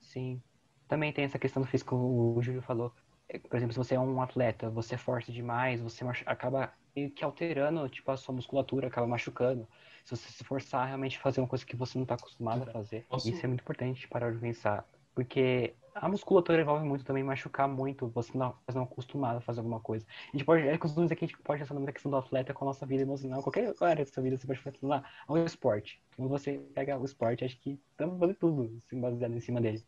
[0.00, 0.42] Sim.
[0.88, 2.92] Também tem essa questão do físico, o Júlio falou.
[3.28, 7.88] É, por exemplo, se você é um atleta, você força demais, você acaba que alterando,
[7.88, 9.68] tipo, a sua musculatura, acaba machucando.
[10.04, 13.04] Se você se forçar realmente fazer uma coisa que você não está acostumado a fazer,
[13.08, 13.28] Posso...
[13.28, 14.86] isso é muito importante para pensar.
[15.14, 19.40] Porque a musculatura envolve muito também machucar muito, você não, você não é acostumado a
[19.40, 20.04] fazer alguma coisa.
[20.28, 22.52] A gente pode, é costume dizer que a gente pode pensar na questão do atleta
[22.52, 26.02] com a nossa vida emocional, qualquer área da sua vida você pode lá, ao esporte.
[26.16, 29.84] Quando você pega o esporte, acho que estamos fazendo tudo assim, baseado em cima dele.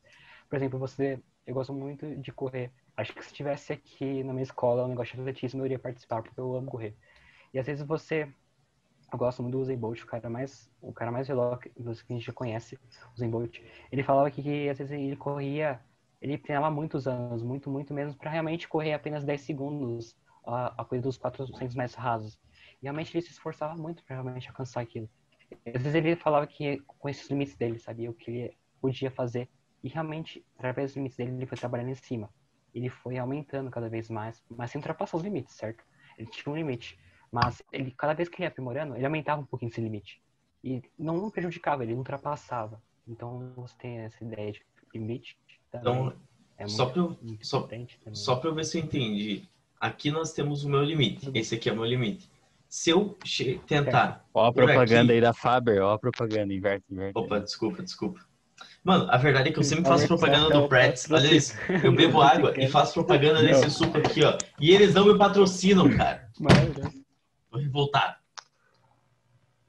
[0.49, 2.71] Por exemplo, você, eu gosto muito de correr.
[2.97, 6.23] Acho que se estivesse aqui na minha escola um negócio de atletismo, eu iria participar,
[6.23, 6.97] porque eu amo correr.
[7.53, 8.33] E às vezes você
[9.13, 12.17] eu gosto muito do Usain Bolt, o cara mais, o cara mais veloz que a
[12.17, 13.61] gente já conhece, o Usain Bolt.
[13.93, 15.81] Ele falava que, que às vezes ele corria
[16.21, 20.85] ele treinava muitos anos, muito, muito mesmo, para realmente correr apenas 10 segundos a, a
[20.85, 22.39] coisa dos 400 metros rasos.
[22.81, 25.09] E realmente ele se esforçava muito para realmente alcançar aquilo.
[25.67, 29.49] Às vezes ele falava que com esses limites dele, sabia o que ele podia fazer.
[29.83, 32.29] E realmente, através dos limites dele, ele foi trabalhando em cima.
[32.77, 35.83] Ele foi aumentando cada vez mais, mas sem ultrapassar os limites, certo?
[36.19, 36.99] Ele tinha um limite.
[37.33, 40.21] Mas ele, cada vez que ele ia aprimorando, ele aumentava um pouquinho esse limite.
[40.63, 42.83] E não, não prejudicava, ele ultrapassava.
[43.09, 44.63] Então você tem essa ideia de
[44.93, 45.39] limite.
[45.71, 46.13] Então,
[46.59, 47.67] é só para eu, só,
[48.13, 49.49] só eu ver se eu entendi.
[49.81, 51.31] Aqui nós temos o meu limite.
[51.33, 52.31] Esse aqui é o meu limite.
[52.69, 53.17] Se eu
[53.67, 54.23] tentar.
[54.35, 55.13] Ó a propaganda aqui...
[55.13, 57.17] aí da Faber, ó a propaganda, inverte, inverte.
[57.17, 58.21] Opa, desculpa, desculpa.
[58.87, 61.11] Mano, a verdade é que eu sempre faço propaganda do Pretz.
[61.11, 61.55] Olha isso.
[61.83, 64.39] Eu bebo água e faço propaganda desse suco aqui, ó.
[64.61, 66.31] E eles não me patrocinam, cara.
[67.51, 68.15] Tô revoltado.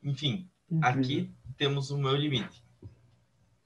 [0.04, 0.48] Enfim,
[0.84, 2.64] aqui temos o meu limite.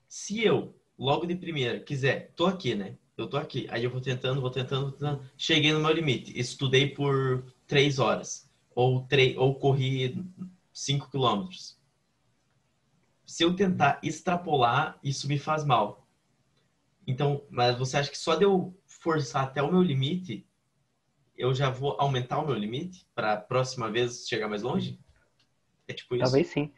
[0.07, 2.95] Se eu, logo de primeira, quiser, tô aqui, né?
[3.17, 3.67] Eu tô aqui.
[3.71, 5.21] Aí eu vou tentando, vou tentando, vou tentando.
[5.35, 6.31] Cheguei no meu limite.
[6.39, 8.49] Estudei por três horas.
[8.73, 10.25] Ou, tre ou corri
[10.71, 11.77] cinco quilômetros.
[13.31, 16.05] Se eu tentar extrapolar, isso me faz mal.
[17.07, 20.45] Então, mas você acha que só de eu forçar até o meu limite,
[21.37, 24.99] eu já vou aumentar o meu limite para a próxima vez chegar mais longe?
[25.87, 26.25] É tipo isso?
[26.25, 26.73] Talvez sim.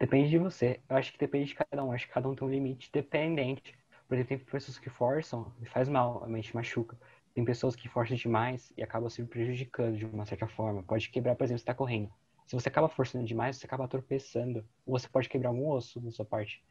[0.00, 0.80] Depende de você.
[0.88, 1.86] Eu acho que depende de cada um.
[1.86, 3.72] Eu acho que cada um tem um limite dependente.
[4.08, 6.98] Por exemplo, tem pessoas que forçam e faz mal, a mente machuca.
[7.32, 10.82] Tem pessoas que forçam demais e acabam se prejudicando de uma certa forma.
[10.82, 12.12] Pode quebrar, por exemplo, você está correndo.
[12.46, 14.64] Se você acaba forçando demais, você acaba tropeçando.
[14.86, 16.62] Ou você pode quebrar algum osso na sua parte.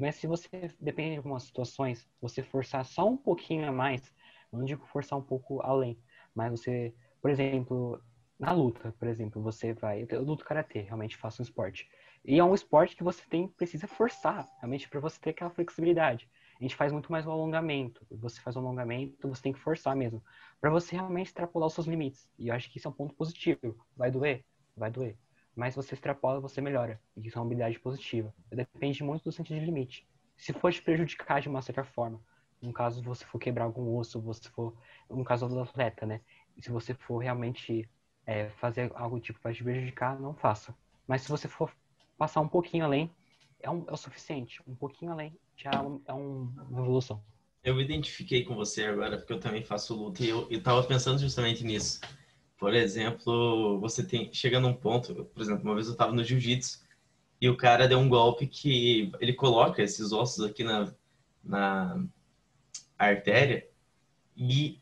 [0.00, 0.48] Mas se você,
[0.80, 4.12] depende de algumas situações, você forçar só um pouquinho a mais,
[4.52, 5.98] não digo forçar um pouco além,
[6.34, 8.02] mas você, por exemplo,
[8.38, 10.06] na luta, por exemplo, você vai.
[10.08, 11.88] Eu luto karatê, realmente faço um esporte.
[12.24, 16.28] E é um esporte que você tem precisa forçar, realmente, para você ter aquela flexibilidade.
[16.58, 18.06] A gente faz muito mais o alongamento.
[18.10, 20.22] Você faz o alongamento, você tem que forçar mesmo.
[20.60, 22.28] para você realmente extrapolar os seus limites.
[22.38, 23.86] E eu acho que isso é um ponto positivo.
[23.96, 24.44] Vai doer?
[24.76, 25.16] Vai doer.
[25.54, 27.00] Mas se você extrapola, você melhora.
[27.16, 28.32] E isso é uma habilidade positiva.
[28.50, 30.06] Depende muito do sentido de limite.
[30.36, 32.20] Se for te prejudicar de uma certa forma,
[32.60, 34.76] no caso você for quebrar algum osso, você for,
[35.08, 36.20] no caso do atleta, né?
[36.60, 37.88] Se você for realmente
[38.26, 40.76] é, fazer algo tipo para te prejudicar, não faça.
[41.06, 41.72] Mas se você for
[42.18, 43.10] passar um pouquinho além,
[43.60, 44.62] é, um, é o suficiente.
[44.66, 47.22] Um pouquinho além já é, um, é uma evolução.
[47.64, 51.18] Eu me identifiquei com você agora, porque eu também faço luta e eu, estava pensando
[51.18, 52.00] justamente nisso.
[52.58, 56.84] Por exemplo, você tem chega num ponto, por exemplo, uma vez eu estava no jiu-jitsu
[57.40, 60.92] e o cara deu um golpe que ele coloca esses ossos aqui na,
[61.44, 62.02] na
[62.98, 63.68] artéria
[64.36, 64.80] e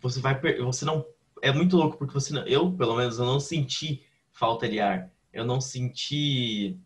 [0.00, 1.06] você vai você não
[1.42, 5.10] é muito louco porque você não, eu pelo menos eu não senti falta de ar
[5.36, 6.78] eu não senti,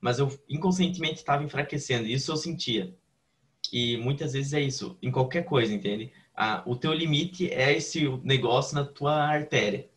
[0.00, 2.06] mas eu inconscientemente estava enfraquecendo.
[2.06, 2.96] Isso eu sentia.
[3.70, 6.10] E muitas vezes é isso, em qualquer coisa, entende?
[6.40, 9.90] Ah, o teu limite é esse negócio na tua artéria.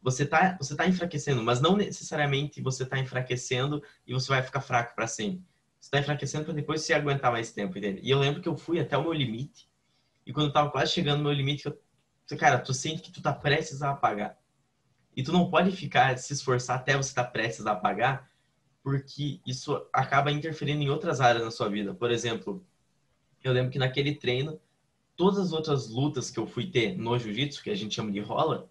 [0.00, 4.62] Você tá, você tá enfraquecendo, mas não necessariamente você tá enfraquecendo e você vai ficar
[4.62, 5.44] fraco para sempre.
[5.78, 8.00] Você tá enfraquecendo para depois se aguentar mais tempo, entende?
[8.02, 9.68] E eu lembro que eu fui até o meu limite.
[10.24, 11.78] E quando eu tava quase chegando no meu limite, eu,
[12.38, 14.38] cara, tu sente que tu tá prestes a apagar.
[15.14, 18.30] E tu não pode ficar se esforçar até você estar tá prestes a pagar,
[18.82, 21.92] porque isso acaba interferindo em outras áreas na sua vida.
[21.92, 22.64] Por exemplo,
[23.44, 24.58] eu lembro que naquele treino,
[25.16, 28.20] todas as outras lutas que eu fui ter no jiu-jitsu, que a gente chama de
[28.20, 28.70] rola,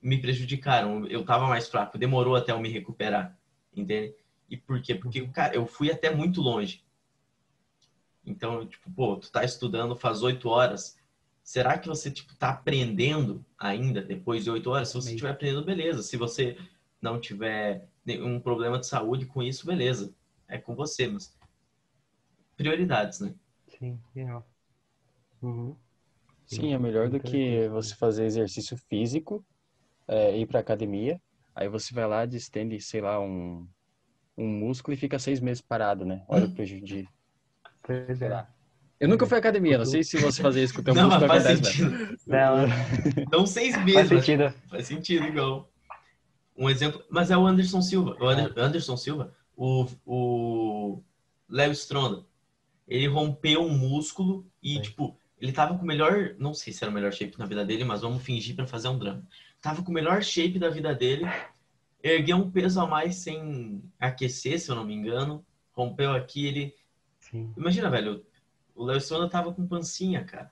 [0.00, 1.06] me prejudicaram.
[1.06, 3.36] Eu tava mais fraco, demorou até eu me recuperar,
[3.74, 4.14] entende?
[4.48, 4.94] E por quê?
[4.94, 6.84] Porque, cara, eu fui até muito longe.
[8.24, 10.98] Então, tipo, pô, tu tá estudando faz oito horas,
[11.42, 14.88] será que você tipo tá aprendendo ainda depois de oito horas?
[14.88, 16.02] Se você estiver aprendendo, beleza.
[16.02, 16.56] Se você
[17.00, 20.14] não tiver nenhum problema de saúde com isso, beleza.
[20.48, 21.34] É com você, mas
[22.56, 23.34] prioridades, né?
[23.78, 24.46] Sim, legal.
[25.44, 25.76] Uhum.
[26.46, 29.44] Sim, é melhor do que você fazer exercício físico,
[30.08, 31.20] é, ir para academia,
[31.54, 33.66] aí você vai lá, distende, sei lá, um,
[34.36, 36.22] um músculo e fica seis meses parado, né?
[36.28, 37.06] Olha o prejuízo.
[37.82, 38.46] Pois é.
[38.98, 41.04] Eu nunca fui à academia, não sei se você fazer isso com o teu não,
[41.04, 42.18] músculo faz sentido.
[42.26, 42.56] Não,
[43.30, 44.08] não seis meses.
[44.08, 44.54] Faz sentido.
[44.68, 45.70] Faz sentido, igual.
[46.56, 48.16] Um exemplo, mas é o Anderson Silva.
[48.20, 51.02] O Anderson Silva, o, o
[51.48, 52.24] Léo Stronda.
[52.86, 56.34] Ele rompeu um músculo e, tipo, ele tava com o melhor.
[56.38, 58.88] Não sei se era o melhor shape na vida dele, mas vamos fingir para fazer
[58.88, 59.22] um drama.
[59.60, 61.26] Tava com o melhor shape da vida dele.
[62.02, 65.44] Ergueu um peso a mais sem aquecer, se eu não me engano.
[65.72, 66.74] Rompeu aqui, ele.
[67.18, 67.52] Sim.
[67.58, 68.24] Imagina, velho,
[68.74, 70.50] o Léo Stronda tava com pancinha, cara.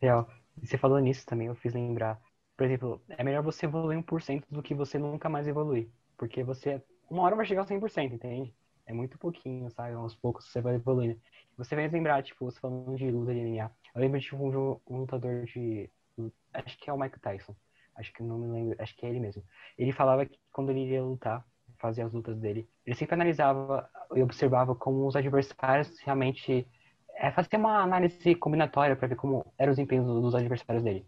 [0.00, 0.30] Real.
[0.62, 2.20] E você falou nisso também, eu fiz lembrar.
[2.56, 5.88] Por exemplo, é melhor você evoluir 1% do que você nunca mais evoluir.
[6.16, 8.54] Porque você, uma hora vai chegar ao 100%, entende?
[8.86, 9.94] É muito pouquinho, sabe?
[9.94, 11.20] Aos poucos você vai evoluindo.
[11.56, 13.70] Você vai lembrar, tipo, você falando de luta de MMA.
[13.94, 15.90] Eu lembro de um, um lutador de.
[16.52, 17.56] Acho que é o Mike Tyson.
[17.96, 18.76] Acho que não me lembro.
[18.82, 19.42] Acho que é ele mesmo.
[19.78, 21.46] Ele falava que quando ele iria lutar,
[21.78, 26.66] fazia as lutas dele, ele sempre analisava e observava como os adversários realmente
[27.16, 31.06] é, fazia uma análise combinatória para ver como eram os empenhos dos adversários dele.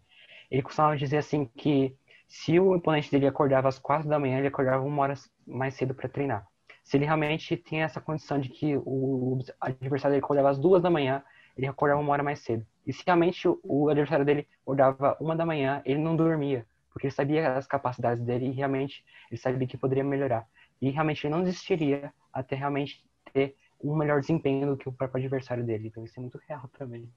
[0.49, 1.95] Ele costumava dizer assim que
[2.27, 5.13] Se o oponente dele acordava às quatro da manhã, ele acordava uma hora
[5.45, 6.45] mais cedo para treinar.
[6.87, 10.89] Se ele realmente tem essa condição de que o adversário dele acordava às duas da
[10.89, 11.21] manhã,
[11.57, 12.65] ele acordava uma hora mais cedo.
[12.85, 17.13] E se realmente o adversário dele acordava uma da manhã, ele não dormia, porque ele
[17.13, 20.47] sabia as capacidades dele e realmente ele sabia que poderia melhorar.
[20.81, 25.21] E realmente ele não desistiria até realmente ter um melhor desempenho do que o próprio
[25.21, 25.89] adversário dele.
[25.89, 27.11] Então isso é muito real também.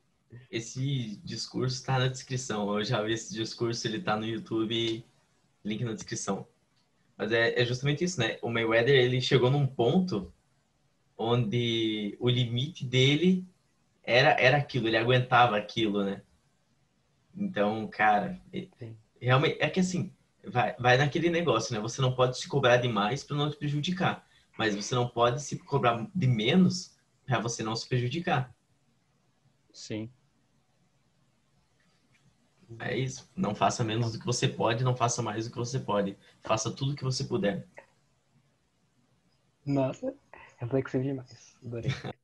[0.50, 2.76] Esse discurso está na descrição.
[2.76, 5.04] Eu já vi esse discurso, ele está no YouTube,
[5.64, 6.44] link na descrição.
[7.20, 8.38] Mas é, é justamente isso, né?
[8.40, 10.32] O Mayweather, ele chegou num ponto
[11.18, 13.46] onde o limite dele
[14.02, 16.22] era, era aquilo, ele aguentava aquilo, né?
[17.36, 18.40] Então, cara,
[18.78, 18.96] Sim.
[19.20, 21.80] realmente, é que assim, vai, vai naquele negócio, né?
[21.80, 25.58] Você não pode se cobrar demais para não te prejudicar, mas você não pode se
[25.58, 28.50] cobrar de menos para você não se prejudicar.
[29.74, 30.10] Sim.
[32.78, 33.28] É isso.
[33.34, 36.16] Não faça menos do que você pode, não faça mais do que você pode.
[36.40, 37.66] Faça tudo o que você puder.
[39.66, 40.14] Nossa,
[40.58, 41.56] reflexivo demais.
[41.64, 41.90] Adorei.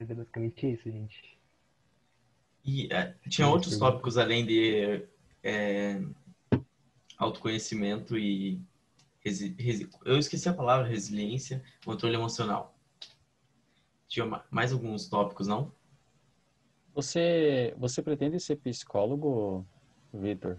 [0.00, 1.38] é basicamente isso, gente.
[2.64, 5.06] E é, tinha outros tópicos além de
[5.42, 6.02] é,
[7.16, 8.60] autoconhecimento e
[9.24, 12.76] resi, resi, eu esqueci a palavra resiliência, controle emocional.
[14.06, 15.72] Tinha mais alguns tópicos, não?
[16.98, 19.64] Você, você pretende ser psicólogo,
[20.12, 20.58] Vitor?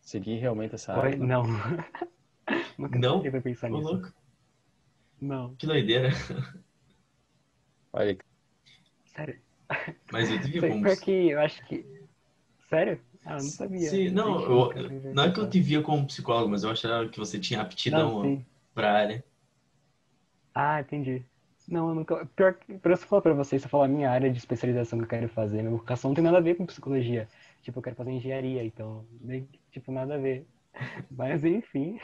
[0.00, 1.16] Seguir realmente essa área?
[1.16, 1.42] Não.
[2.78, 3.20] Nunca não?
[3.42, 3.90] Pensar nisso.
[3.90, 4.12] Louco.
[5.20, 5.56] Não.
[5.56, 6.10] Que doideira.
[7.92, 8.16] Olha.
[9.04, 9.40] Sério.
[10.12, 10.84] Mas eu tive como...
[10.84, 11.84] Porque eu acho que...
[12.68, 13.00] Sério?
[13.24, 13.90] Ah, eu não sabia.
[13.90, 17.18] Sim, não, eu, não é que eu te via como psicólogo, mas eu achava que
[17.18, 19.24] você tinha aptidão não, pra área.
[20.54, 21.26] Ah, entendi.
[21.70, 22.26] Não, eu nunca.
[22.36, 24.98] Pior que, isso eu falo pra vocês, se eu falar a minha área de especialização
[24.98, 27.28] que eu quero fazer, minha vocação não tem nada a ver com psicologia.
[27.62, 29.06] Tipo, eu quero fazer engenharia, então,
[29.70, 30.46] tipo, nada a ver.
[31.10, 32.00] Mas, enfim.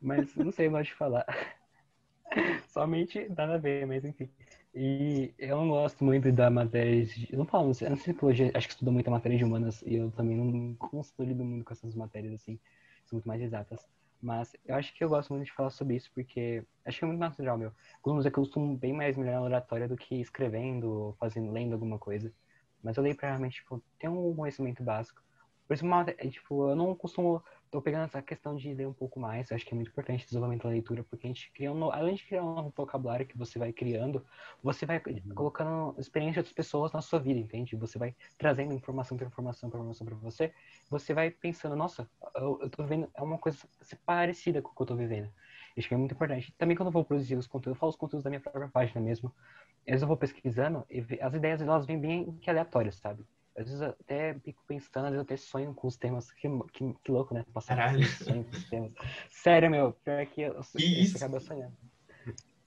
[0.00, 1.26] Mas, não sei mais de falar.
[2.68, 4.28] Somente nada a ver, mas enfim.
[4.74, 7.28] E eu não gosto muito da matéria de...
[7.32, 9.82] Eu não falo, não sei, não sei psicologia, acho que estudo muita matéria de humanas
[9.82, 12.58] e eu também não consolido muito com essas matérias, assim,
[13.04, 13.84] são muito mais exatas.
[14.22, 17.08] Mas eu acho que eu gosto muito de falar sobre isso, porque acho que é
[17.08, 17.72] muito natural, meu.
[18.04, 21.98] Alguns é eu costumo bem mais melhor na oratória do que escrevendo, fazendo, lendo alguma
[21.98, 22.32] coisa.
[22.82, 25.22] Mas eu leio pra realmente, tipo, ter um conhecimento básico.
[25.66, 25.86] Por isso,
[26.18, 29.54] é, tipo, eu não costumo tô pegando essa questão de ler um pouco mais, eu
[29.54, 32.16] acho que é muito importante o desenvolvimento da leitura, porque a gente cria um, além
[32.16, 34.24] de criar um novo vocabulário que você vai criando,
[34.62, 35.34] você vai uhum.
[35.34, 37.76] colocando experiência outras pessoas na sua vida, entende?
[37.76, 40.52] Você vai trazendo informação por informação por informação para você,
[40.90, 43.58] você vai pensando, nossa, eu, eu tô vendo, é uma coisa
[44.04, 45.30] parecida com o que eu tô vivendo.
[45.78, 46.52] Acho que é muito importante.
[46.58, 49.00] Também quando eu vou produzir os conteúdos, eu falo os conteúdos da minha própria página
[49.00, 49.32] mesmo,
[49.82, 53.24] às vezes eu vou pesquisando e as ideias elas vêm bem aleatórias, sabe?
[53.60, 56.30] Às vezes até fico pensando, às vezes eu até sonho com os temas.
[56.32, 57.44] Que, que, que louco, né?
[57.52, 58.06] Passar Caralho.
[58.06, 58.92] sonho com os temas.
[59.28, 59.92] Sério, meu.
[60.04, 61.18] Pior que eu, que isso?
[61.18, 61.72] acaba sonhando.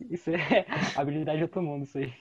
[0.10, 2.14] Isso é habilidade de outro mundo, isso aí.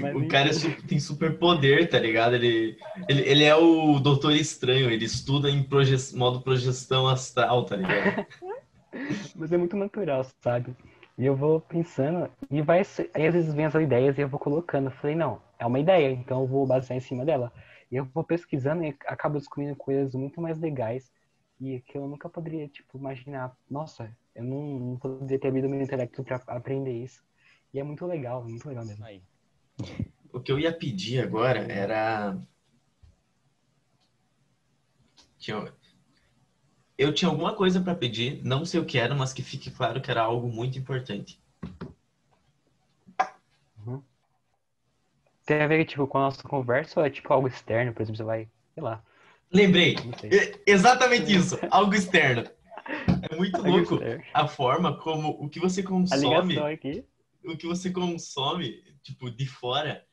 [0.00, 2.36] Mas, o cara é tem super poder, tá ligado?
[2.36, 7.76] Ele, ele, ele é o doutor estranho, ele estuda em proje modo projeção astral, tá
[7.76, 8.26] ligado?
[9.34, 10.74] Mas é muito natural, sabe?
[11.18, 12.82] E eu vou pensando, e vai.
[13.12, 14.86] Aí às vezes vem as ideias e eu vou colocando.
[14.86, 17.52] Eu falei, não, é uma ideia, então eu vou basear em cima dela.
[17.90, 21.10] E eu vou pesquisando e acabo descobrindo coisas muito mais legais
[21.60, 23.54] e que eu nunca poderia, tipo, imaginar.
[23.68, 27.22] Nossa, eu não, não poderia ter havido meu intelecto para aprender isso.
[27.74, 29.04] E é muito legal, muito legal mesmo.
[29.04, 29.22] Aí.
[30.32, 32.38] O que eu ia pedir agora era.
[35.38, 35.72] Tinha...
[36.96, 40.02] Eu tinha alguma coisa para pedir, não sei o que era, mas que fique claro
[40.02, 41.40] que era algo muito importante.
[45.50, 47.92] Tem a ver, tipo, com a nossa conversa ou é tipo algo externo?
[47.92, 49.02] Por exemplo, você vai, sei lá.
[49.52, 49.96] Lembrei.
[50.64, 51.58] Exatamente isso.
[51.72, 52.44] algo externo.
[53.28, 53.98] É muito louco
[54.32, 56.56] a forma como o que você consome.
[57.44, 60.04] O que você consome, tipo, de fora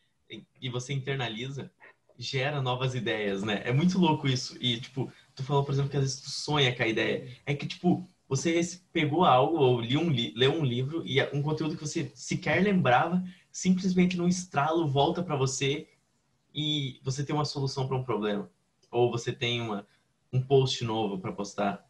[0.59, 1.71] e você internaliza,
[2.17, 3.61] gera novas ideias, né?
[3.63, 4.57] É muito louco isso.
[4.59, 7.27] E, tipo, tu falou, por exemplo, que às vezes tu sonha com a ideia.
[7.45, 8.59] É que, tipo, você
[8.91, 12.63] pegou algo ou li um li leu um livro e um conteúdo que você sequer
[12.63, 13.23] lembrava
[13.57, 15.87] simplesmente num estralo volta para você
[16.53, 18.47] e você tem uma solução para um problema.
[18.91, 19.87] Ou você tem uma,
[20.31, 21.83] um post novo para postar.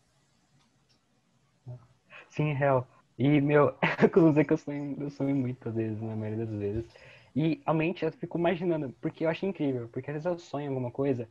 [2.29, 2.87] Sim, real.
[3.19, 3.75] E, meu,
[4.15, 6.85] eu dizer que eu sonho, eu sonho muitas vezes, na maioria das vezes.
[7.35, 9.89] E, realmente, eu fico imaginando, porque eu acho incrível.
[9.89, 11.27] Porque às vezes eu sonho alguma coisa,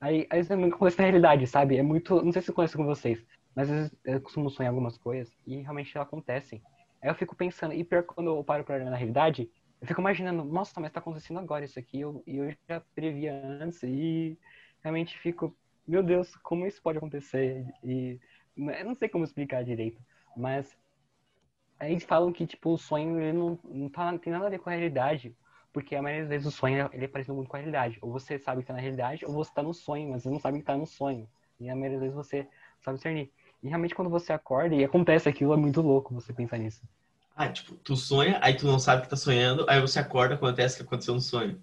[0.00, 1.76] aí às vezes nunca acontece na realidade, sabe?
[1.76, 2.24] É muito.
[2.24, 3.24] Não sei se eu conheço com vocês,
[3.54, 6.60] mas às vezes eu costumo sonhar algumas coisas e realmente elas acontecem.
[7.00, 9.48] Aí eu fico pensando, e pior quando eu paro pra olhar na realidade,
[9.80, 13.32] eu fico imaginando, nossa, mas tá acontecendo agora isso aqui, e eu, eu já previa
[13.60, 14.38] antes, e
[14.82, 15.54] realmente fico
[15.86, 17.64] meu Deus, como isso pode acontecer?
[17.84, 18.18] E
[18.56, 20.02] eu não sei como explicar direito,
[20.36, 20.76] mas
[21.80, 24.58] eles falam que, tipo, o sonho ele não, não, tá, não tem nada a ver
[24.58, 25.36] com a realidade.
[25.72, 27.98] Porque a maioria das vezes o sonho ele é parecido muito com a realidade.
[28.00, 30.40] Ou você sabe que tá na realidade, ou você tá no sonho, mas você não
[30.40, 31.28] sabe que tá no sonho.
[31.60, 32.48] E a maioria das vezes você
[32.80, 33.30] sabe discernir.
[33.62, 36.82] E realmente quando você acorda e acontece aquilo, é muito louco você pensar nisso.
[37.36, 40.78] Ah, tipo, tu sonha, aí tu não sabe que tá sonhando, aí você acorda, acontece
[40.78, 41.60] que aconteceu no sonho.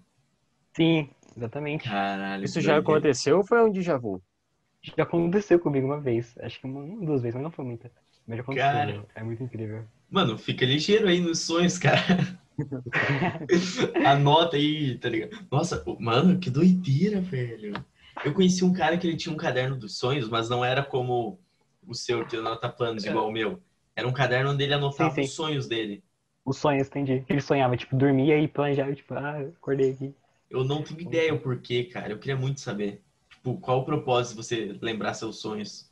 [0.76, 1.90] Sim, exatamente.
[1.90, 2.46] Caralho.
[2.46, 4.22] Isso já aconteceu ou foi um déjà vu?
[4.84, 6.38] Já aconteceu comigo uma vez.
[6.38, 7.92] Acho que uma, duas vezes, mas não foi muita.
[8.28, 8.70] Mas já aconteceu.
[8.70, 9.06] Cara.
[9.16, 9.84] É muito incrível.
[10.12, 12.38] Mano, fica ligeiro aí nos sonhos, cara.
[14.06, 15.48] Anota aí, tá ligado?
[15.52, 17.74] Nossa, mano, que doideira, velho.
[18.24, 21.40] Eu conheci um cara que ele tinha um caderno dos sonhos, mas não era como
[21.88, 23.60] o seu, que anota planos, igual o meu.
[23.96, 25.22] Era um caderno onde ele anotava Sim, sim.
[25.22, 26.04] os sonhos dele.
[26.46, 27.26] Os sonhos, entendi.
[27.28, 30.16] Ele sonhava, tipo, dormia e planejava, tipo, ah, acordei aqui.
[30.50, 32.14] Eu não tenho ideia o porquê, cara.
[32.14, 33.04] Eu queria muito saber.
[33.30, 35.90] Tipo, qual o propósito de você lembrar seus sonhos?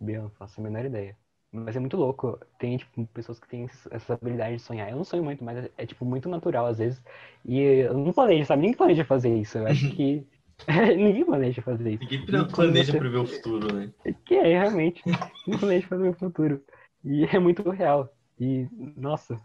[0.00, 1.16] Bem, eu não faço a menor ideia.
[1.50, 2.38] Mas é muito louco.
[2.58, 4.90] Tem, tipo, pessoas que têm essa habilidade de sonhar.
[4.90, 7.02] Eu não sonho muito, mas é, é, tipo, muito natural às vezes.
[7.44, 8.62] E eu não planejo, sabe?
[8.62, 9.58] Ninguém planeja fazer isso.
[9.58, 10.26] Eu acho que...
[10.96, 12.04] Ninguém planeja fazer isso.
[12.04, 13.92] Ninguém E planeja você- prever o futuro, né?
[14.24, 15.02] Que é, realmente.
[15.46, 16.64] Ninguém planeja fazer o futuro.
[17.04, 18.12] E é muito real.
[18.38, 19.40] E, nossa,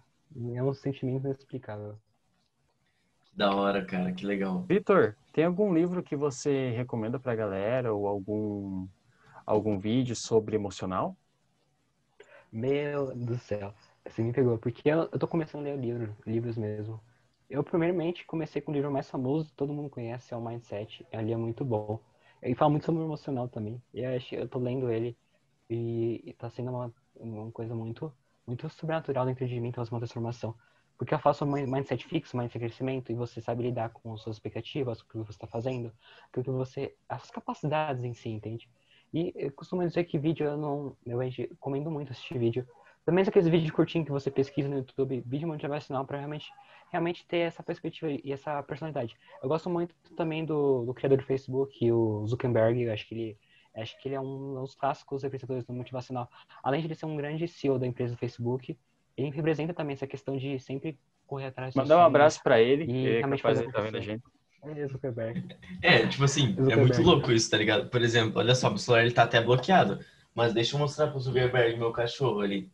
[0.54, 1.96] é um sentimento inexplicável.
[3.26, 4.12] Que da hora, cara.
[4.14, 4.66] Que legal.
[4.68, 8.88] Vitor, tem algum livro que você recomenda pra galera ou algum
[9.46, 11.16] algum vídeo sobre emocional?
[12.52, 13.74] Meu Deus do céu.
[14.06, 17.00] Você me pegou, porque eu, eu tô começando a ler livro, livros mesmo.
[17.50, 21.06] Eu, primeiramente, comecei com o livro mais famoso, todo mundo conhece, é o Mindset.
[21.12, 22.00] Ele é muito bom.
[22.42, 23.82] Ele fala muito sobre o emocional também.
[23.94, 25.18] E eu, tô lendo ele
[25.70, 28.14] e, e tá sendo uma, uma coisa muito,
[28.46, 30.56] muito sobrenatural dentro de mim, então uma transformação.
[30.98, 34.22] Porque eu faço um min- mindset fixo, mindset crescimento, e você sabe lidar com as
[34.22, 35.94] suas expectativas, com o que você está fazendo,
[36.34, 36.96] com o que você.
[37.08, 38.70] as capacidades em si, entende?
[39.14, 40.98] E eu costumo dizer que vídeo eu não.
[41.06, 42.68] Eu recomendo muito assistir vídeo.
[43.08, 46.52] Também aqueles vídeos curtinhos que você pesquisa no YouTube, vídeo motivacional, para realmente,
[46.92, 49.16] realmente ter essa perspectiva e essa personalidade.
[49.42, 53.38] Eu gosto muito também do, do criador do Facebook, o Zuckerberg, eu acho que ele.
[53.74, 56.30] Acho que ele é um dos clássicos representantes do motivacional.
[56.62, 58.78] Além de ele ser um grande CEO da empresa do Facebook,
[59.16, 62.88] ele representa também essa questão de sempre correr atrás Mandar um abraço pra ele, E
[62.88, 64.24] que é realmente fazer estar vendo a gente.
[64.64, 65.46] É, Zuckerberg.
[65.82, 67.90] É, tipo assim, é muito louco isso, tá ligado?
[67.90, 70.04] Por exemplo, olha só, meu celular ele tá até bloqueado.
[70.38, 72.70] Mas deixa eu mostrar pro Zuckerberg, meu cachorro ali.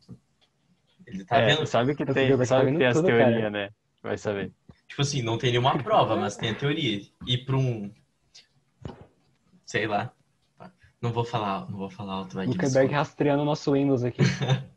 [1.05, 1.65] Ele tá É, vendo?
[1.67, 3.69] sabe que tem, tá sabe que tem as teorias, né?
[4.01, 4.51] Vai saber.
[4.87, 7.01] Tipo assim, não tem nenhuma prova, mas tem a teoria.
[7.25, 7.93] E pra um.
[9.65, 10.13] Sei lá.
[11.01, 14.21] Não vou falar, não vou falar alto, vai Zuckerberg rastreando o nosso Windows aqui.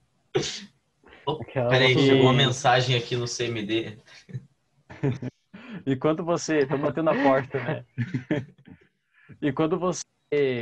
[1.28, 3.98] Oh, Peraí, nossa- chegou uma mensagem aqui no CMD.
[5.84, 6.64] E quando você.
[6.66, 7.84] Tô batendo na porta, né?
[9.42, 10.02] e quando você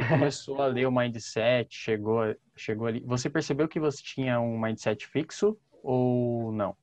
[0.09, 3.01] começou a ler o mindset, chegou, chegou ali.
[3.01, 6.77] Você percebeu que você tinha um mindset fixo ou não?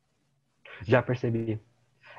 [0.84, 1.60] Já percebi.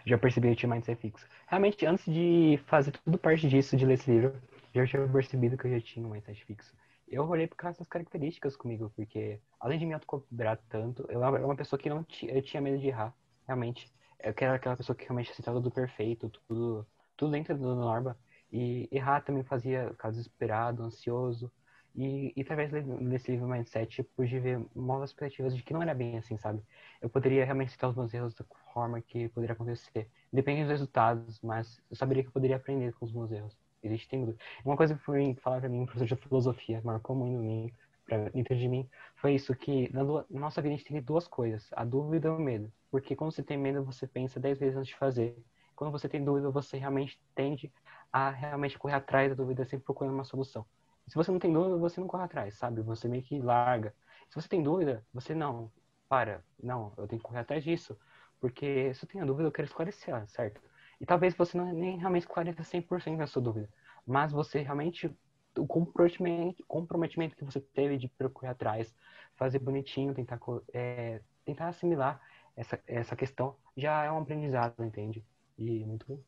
[0.06, 1.26] Já percebi que eu tinha mindset fixo.
[1.46, 4.34] Realmente, antes de fazer tudo parte disso, de ler esse livro,
[4.74, 6.74] já tinha percebido que eu já tinha um mindset fixo.
[7.08, 11.44] Eu olhei por causa das características comigo, porque além de me autocobrar tanto, eu era
[11.44, 13.14] uma pessoa que não tinha, eu tinha medo de errar,
[13.46, 13.92] realmente.
[14.18, 16.86] Eu era aquela pessoa que realmente aceitava tudo perfeito, tudo,
[17.16, 18.16] tudo dentro da norma.
[18.52, 21.50] E errar também fazia ficar desesperado, ansioso.
[21.94, 25.82] E, e através de- desse livro Mindset, eu pude ver novas perspectivas de que não
[25.82, 26.62] era bem assim, sabe?
[27.00, 30.08] Eu poderia realmente citar os meus erros da forma que poderia acontecer.
[30.32, 33.58] Depende dos resultados, mas eu saberia que eu poderia aprender com os meus erros.
[33.82, 34.34] Existe tem.
[34.64, 37.72] Uma coisa que foi falar pra mim, um professor de filosofia, marcou muito mim,
[38.06, 41.26] pra, dentro de mim, foi isso que na, na nossa vida a gente tem duas
[41.28, 42.72] coisas, a dúvida e o medo.
[42.90, 45.36] Porque quando você tem medo, você pensa dez vezes antes de fazer.
[45.74, 47.72] Quando você tem dúvida, você realmente tende
[48.12, 50.66] a realmente correr atrás da dúvida, sempre procurando uma solução.
[51.08, 52.82] Se você não tem dúvida, você não corre atrás, sabe?
[52.82, 53.94] Você meio que larga.
[54.28, 55.70] Se você tem dúvida, você não,
[56.08, 57.98] para, não, eu tenho que correr atrás disso.
[58.40, 60.60] Porque se eu tenho dúvida, eu quero esclarecer, certo?
[61.00, 63.68] E talvez você não nem realmente esclareça 100% da sua dúvida,
[64.06, 65.10] mas você realmente,
[65.56, 68.94] o comprometimento, comprometimento que você teve de procurar atrás,
[69.36, 70.38] fazer bonitinho, tentar,
[70.72, 72.20] é, tentar assimilar
[72.56, 75.24] essa, essa questão, já é um aprendizado, entende?
[75.58, 76.24] E muito,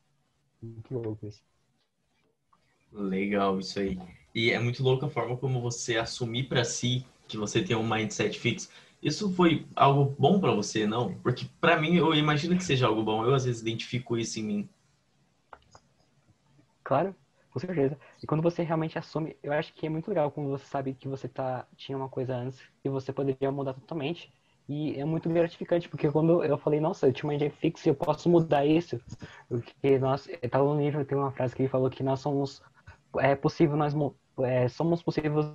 [0.63, 1.43] muito louco isso.
[2.95, 3.99] Legal, isso aí.
[4.35, 7.87] E é muito louco a forma como você assumir pra si que você tem um
[7.87, 8.71] mindset fixo.
[9.03, 11.15] Isso foi algo bom pra você, não?
[11.15, 13.25] Porque pra mim eu imagino que seja algo bom.
[13.25, 14.69] Eu às vezes identifico isso em mim.
[16.83, 17.15] Claro,
[17.51, 17.99] com certeza.
[18.23, 21.09] E quando você realmente assume, eu acho que é muito legal quando você sabe que
[21.09, 24.33] você tá, tinha uma coisa antes e você poderia mudar totalmente.
[24.67, 27.91] E é muito gratificante, porque quando eu falei, nossa, eu tinha uma ideia fixa e
[27.91, 28.99] eu posso mudar isso.
[29.49, 32.63] Porque nós, tá no livro, tem uma frase que ele falou que nós somos
[33.21, 33.95] é possível nós
[34.41, 35.47] é, somos possíveis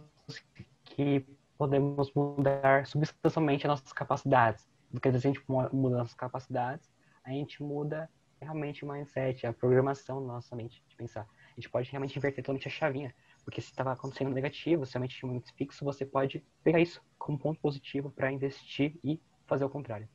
[0.84, 1.26] que
[1.58, 4.68] podemos mudar substancialmente as nossas capacidades.
[4.92, 6.90] Porque se a gente muda nossas capacidades,
[7.24, 8.10] a gente muda
[8.42, 11.28] realmente o mindset, a programação da nossa mente de pensar.
[11.52, 13.14] A gente pode realmente inverter totalmente a chavinha.
[13.44, 17.02] Porque se estava acontecendo negativo, se a mente tinha muito fixo, você pode pegar isso
[17.18, 20.08] como ponto positivo para investir e fazer o contrário.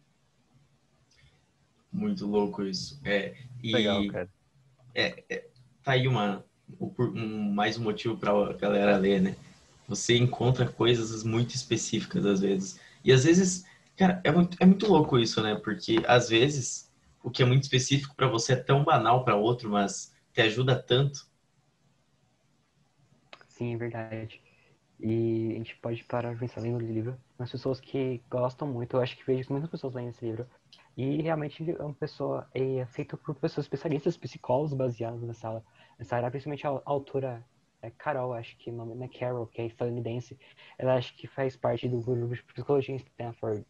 [1.93, 3.01] Muito louco isso.
[3.05, 4.31] É, e Legal, cara.
[4.95, 5.49] É, é,
[5.83, 6.45] tá aí uma,
[6.99, 9.37] um, mais um motivo para a galera ler, né?
[9.89, 12.81] Você encontra coisas muito específicas às vezes.
[13.05, 13.65] E às vezes,
[13.97, 15.55] cara, é muito, é muito louco isso, né?
[15.57, 16.91] Porque às vezes
[17.23, 20.77] o que é muito específico para você é tão banal para outro, mas te ajuda
[20.81, 21.27] tanto.
[23.49, 24.41] Sim, é verdade.
[25.01, 27.17] E a gente pode parar de pensar lendo o livro.
[27.39, 30.47] As pessoas que gostam muito, eu acho que vejo muitas pessoas lendo esse livro.
[30.97, 35.63] E realmente é uma pessoa é feito por pessoas especialistas, psicólogos baseados nessa,
[35.99, 37.45] nessa área, principalmente a autora
[37.83, 40.39] é Carol, acho que o nome é Carol, que é estadunidense.
[40.79, 43.67] Ela acho que faz parte do grupo de psicologia em Stanford,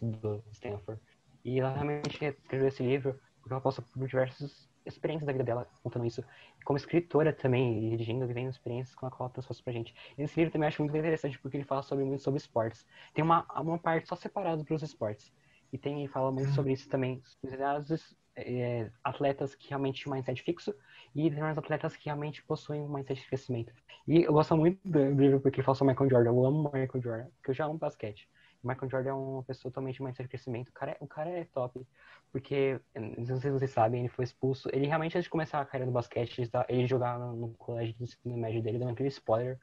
[0.00, 1.00] do Stanford.
[1.44, 5.68] E ela realmente escreveu esse livro porque ela passa por diversas experiências da vida dela,
[5.82, 6.24] contando isso.
[6.64, 9.94] Como escritora também, redigindo, vivendo experiências com a qual ela transforma pra gente.
[10.16, 12.86] E esse livro também acho muito interessante porque ele fala sobre, muito sobre esportes.
[13.14, 15.32] Tem uma, uma parte só separada para os esportes.
[15.72, 17.22] E tem fala muito sobre isso também.
[17.42, 18.00] Os
[18.36, 20.74] é, atletas que realmente têm mindset fixo
[21.14, 23.72] e determinados atletas que realmente possuem um mindset de crescimento.
[24.06, 26.30] E eu gosto muito do livro porque fala sobre Michael Jordan.
[26.30, 28.28] Eu amo Michael Jordan, porque eu já amo basquete.
[28.62, 30.68] Michael Jordan é uma pessoa totalmente mindset de crescimento.
[30.68, 31.86] O cara, é, o cara é top.
[32.32, 34.68] Porque, não sei se vocês sabem, ele foi expulso.
[34.72, 38.04] Ele realmente, antes de começar a carreira no basquete, ele, ele jogava no colégio do
[38.04, 39.58] ensino médio dele, dando aquele spoiler.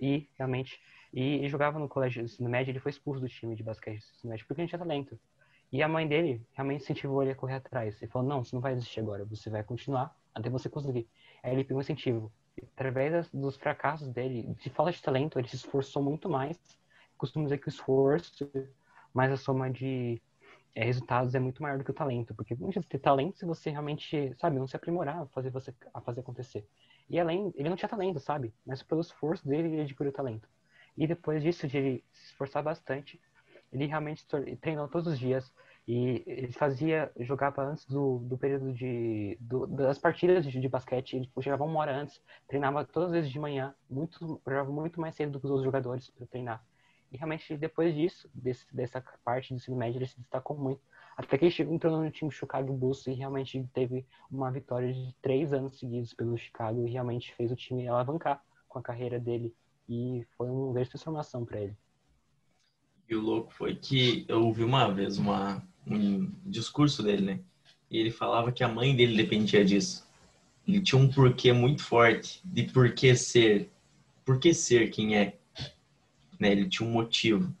[0.00, 0.80] E, realmente,
[1.12, 4.00] e ele jogava no colégio do ensino médio, ele foi expulso do time de basquete
[4.00, 5.18] do ensino médio, porque ele tinha talento.
[5.76, 8.00] E a mãe dele realmente incentivou ele a correr atrás.
[8.00, 11.06] Ele falou, não, você não vai desistir agora, você vai continuar até você conseguir.
[11.42, 12.32] Aí ele pegou incentivo.
[12.56, 16.58] E, através dos fracassos dele, de falta de talento, ele se esforçou muito mais.
[17.18, 18.50] Costumo dizer que o esforço,
[19.12, 20.22] mais a soma de
[20.74, 22.34] é, resultados é muito maior do que o talento.
[22.34, 26.00] Porque não adianta ter talento se você realmente, sabe, não se aprimorar fazer, você, a
[26.00, 26.66] fazer acontecer.
[27.06, 28.50] E além, ele não tinha talento, sabe?
[28.64, 30.48] Mas pelo esforço dele, ele adquiriu talento.
[30.96, 33.20] E depois disso, de ele se esforçar bastante,
[33.70, 34.26] ele realmente
[34.58, 35.52] treinou todos os dias
[35.88, 41.14] e ele fazia, jogava antes do, do período de, do, das partidas de, de, basquete,
[41.14, 45.14] ele chegava uma hora antes, treinava todas as vezes de manhã, muito, jogava muito mais
[45.14, 46.64] cedo do que os outros jogadores para treinar.
[47.12, 50.80] E realmente depois disso, desse, dessa parte do ensino médio, ele se destacou muito.
[51.16, 55.14] Até que ele chegou, entrou no time Chicago Bulls e realmente teve uma vitória de
[55.22, 59.54] três anos seguidos pelo Chicago e realmente fez o time alavancar com a carreira dele.
[59.88, 61.76] E foi uma grande transformação para ele.
[63.08, 67.40] E o louco foi que eu ouvi uma vez uma, um discurso dele, né?
[67.90, 70.06] E ele falava que a mãe dele dependia disso.
[70.66, 73.70] Ele tinha um porquê muito forte de por que ser,
[74.24, 75.38] por que ser quem é.
[76.38, 76.52] Né?
[76.52, 77.54] Ele tinha um motivo.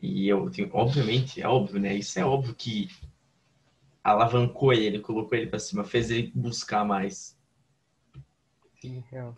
[0.00, 1.94] E eu, obviamente, é óbvio, né?
[1.94, 2.88] Isso é óbvio que
[4.02, 7.38] alavancou ele, colocou ele para cima, fez ele buscar mais.
[8.80, 9.36] Sim, real.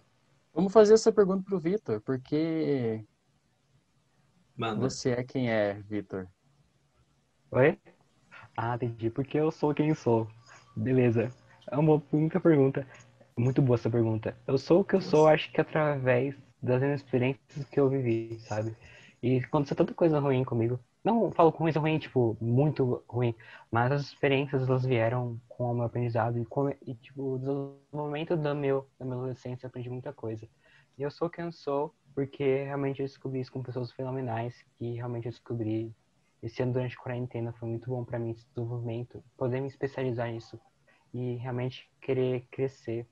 [0.55, 3.05] Vamos fazer essa pergunta pro Vitor, porque
[4.57, 4.81] Manda.
[4.81, 6.29] Você é quem é, Vitor?
[7.51, 7.79] Oi?
[8.57, 9.11] Ah, entendi.
[9.11, 10.29] Porque eu sou quem sou.
[10.77, 11.31] Beleza.
[11.71, 12.87] É uma muita pergunta.
[13.37, 14.37] Muito boa essa pergunta.
[14.47, 18.77] Eu sou o que eu sou, acho que através das experiências que eu vivi, sabe?
[19.23, 20.79] E aconteceu tanta coisa ruim comigo.
[21.03, 23.35] Não falo com coisa ruim, tipo, muito ruim.
[23.71, 26.39] Mas as experiências, elas vieram com o meu aprendizado.
[26.39, 30.47] E, com, e tipo, o desenvolvimento da, meu, da minha adolescência, eu aprendi muita coisa.
[30.99, 34.95] E eu sou quem eu sou porque realmente eu descobri isso com pessoas fenomenais que
[34.95, 35.95] realmente eu descobri
[36.43, 40.31] esse ano durante a quarentena foi muito bom para mim esse desenvolvimento poder me especializar
[40.31, 40.61] nisso
[41.15, 43.07] e realmente querer crescer.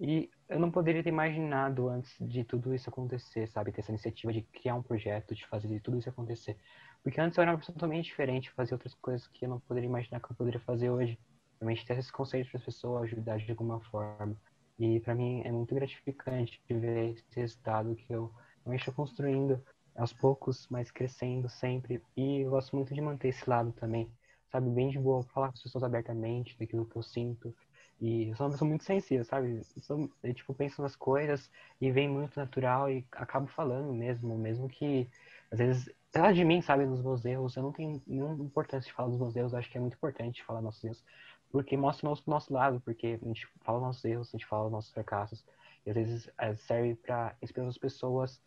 [0.00, 3.70] E eu não poderia ter imaginado antes de tudo isso acontecer sabe?
[3.70, 6.56] Ter essa iniciativa de criar um projeto de fazer tudo isso acontecer.
[7.02, 9.88] Porque antes eu era uma pessoa totalmente diferente fazia outras coisas que eu não poderia
[9.88, 11.18] imaginar que eu poderia fazer hoje.
[11.60, 14.36] Realmente ter esse conceito para as pessoas ajudar de alguma forma.
[14.78, 18.32] E para mim é muito gratificante ver esse resultado que eu
[18.66, 19.62] estou construindo
[19.96, 22.02] aos poucos, mas crescendo sempre.
[22.16, 24.10] E eu gosto muito de manter esse lado também,
[24.50, 24.68] sabe?
[24.70, 27.54] Bem de boa, falar com as pessoas abertamente daquilo que eu sinto.
[28.00, 29.62] E eu sou uma pessoa muito sensível, sabe?
[29.76, 34.36] Eu, sou, eu, tipo, penso nas coisas e vem muito natural e acabo falando mesmo,
[34.36, 35.08] mesmo que
[35.52, 38.92] às vezes ela de mim, sabe, nos meus erros, eu não tenho nenhuma importância de
[38.92, 41.04] falar dos meus erros, eu acho que é muito importante falar nossos erros,
[41.50, 44.68] porque mostra o nosso, nosso lado, porque a gente fala nossos erros, a gente fala
[44.68, 45.44] nossos fracassos,
[45.86, 48.42] e às vezes é, serve para inspirar as pessoas,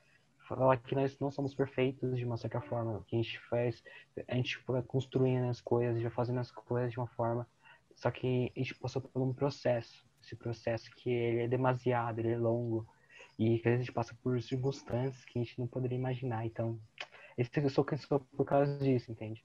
[0.47, 3.83] falar que nós não somos perfeitos de uma certa forma, que a gente faz,
[4.27, 7.47] a gente vai construindo as coisas, já fazendo as coisas de uma forma,
[7.95, 12.31] só que a gente passou por um processo, esse processo que ele é demasiado, ele
[12.31, 12.87] é longo,
[13.37, 16.45] E que a gente passa por circunstâncias que a gente não poderia imaginar.
[16.45, 16.79] Então,
[17.37, 19.43] esse eu sou sou por causa disso, entende?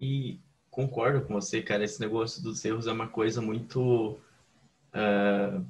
[0.00, 0.40] E
[0.70, 1.84] concordo com você, cara.
[1.84, 4.18] Esse negócio dos erros é uma coisa muito.
[4.94, 5.66] Uh,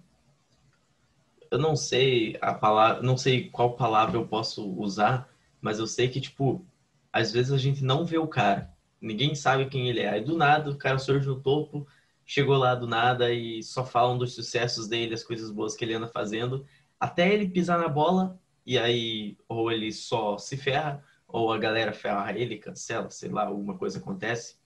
[1.53, 5.28] eu não sei a palavra, não sei qual palavra eu posso usar,
[5.61, 6.64] mas eu sei que, tipo,
[7.12, 8.74] às vezes a gente não vê o cara.
[8.98, 10.09] Ninguém sabe quem ele é.
[10.09, 11.86] Aí do nada o cara surge no topo,
[12.24, 15.92] chegou lá do nada e só falam dos sucessos dele, as coisas boas que ele
[15.92, 16.64] anda fazendo,
[16.98, 21.92] até ele pisar na bola e aí ou ele só se ferra ou a galera
[21.92, 24.57] ferra ele, cancela, sei lá, alguma coisa acontece.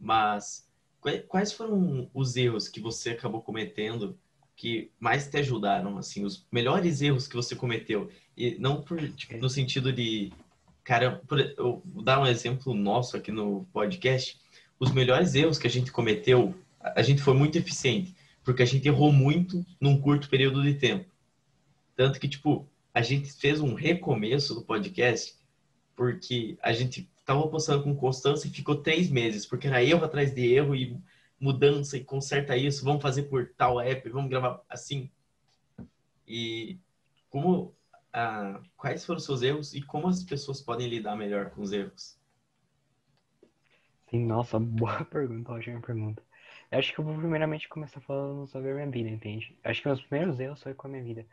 [0.00, 0.66] Mas
[1.28, 4.18] quais foram os erros que você acabou cometendo
[4.62, 8.08] que mais te ajudaram, assim, os melhores erros que você cometeu?
[8.36, 10.32] E não por, tipo, no sentido de,
[10.84, 14.40] cara, por, eu vou dar um exemplo nosso aqui no podcast.
[14.78, 18.86] Os melhores erros que a gente cometeu, a gente foi muito eficiente, porque a gente
[18.86, 21.10] errou muito num curto período de tempo.
[21.96, 25.34] Tanto que, tipo, a gente fez um recomeço do podcast
[25.96, 30.32] porque a gente tava postando com constância e ficou três meses, porque era erro atrás
[30.32, 30.96] de erro e
[31.42, 35.10] mudança e conserta isso, vamos fazer por tal app, vamos gravar assim.
[36.26, 36.78] E
[37.28, 37.74] como,
[38.12, 41.72] ah, quais foram os seus erros e como as pessoas podem lidar melhor com os
[41.72, 42.16] erros?
[44.08, 46.22] Sim, nossa, boa pergunta, ótima pergunta.
[46.70, 49.58] Eu acho que eu vou primeiramente começar falando sobre a minha vida, entende?
[49.64, 51.26] Eu acho que meus primeiros erros foi com a minha vida.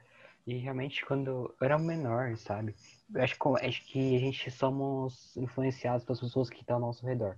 [0.48, 2.76] E realmente quando eu era menor, sabe?
[3.14, 7.38] Eu acho, acho que a gente somos influenciados pelas pessoas que estão ao nosso redor.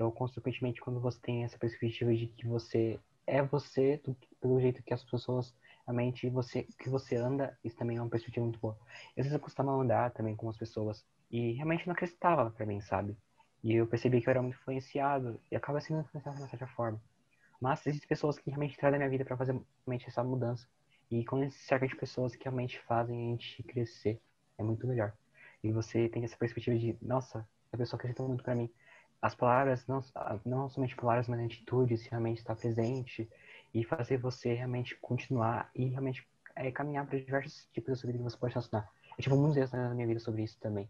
[0.00, 4.82] Então, consequentemente, quando você tem essa perspectiva de que você é você, do, pelo jeito
[4.82, 5.54] que as pessoas,
[5.86, 8.78] a mente, você, que você anda, isso também é uma perspectiva muito boa.
[9.10, 12.80] às vezes eu costumava andar também com as pessoas e realmente não acreditava para mim,
[12.80, 13.14] sabe?
[13.62, 16.66] E eu percebi que eu era muito influenciado e acaba sendo influenciado de uma certa
[16.68, 16.98] forma.
[17.60, 19.52] Mas existem pessoas que realmente trazem a minha vida para fazer
[19.84, 20.66] realmente essa mudança.
[21.10, 24.18] E com esse cerca de pessoas que realmente fazem a gente crescer,
[24.56, 25.12] é muito melhor.
[25.62, 28.70] E você tem essa perspectiva de, nossa, a pessoa acredita muito para mim.
[29.20, 30.02] As palavras, não,
[30.44, 33.28] não somente palavras, mas atitudes, realmente estar presente
[33.74, 38.24] e fazer você realmente continuar e realmente é, caminhar para diversos tipos de vida que
[38.24, 38.88] você pode relacionar.
[39.16, 40.88] Eu tive muitos erros na minha vida sobre isso também.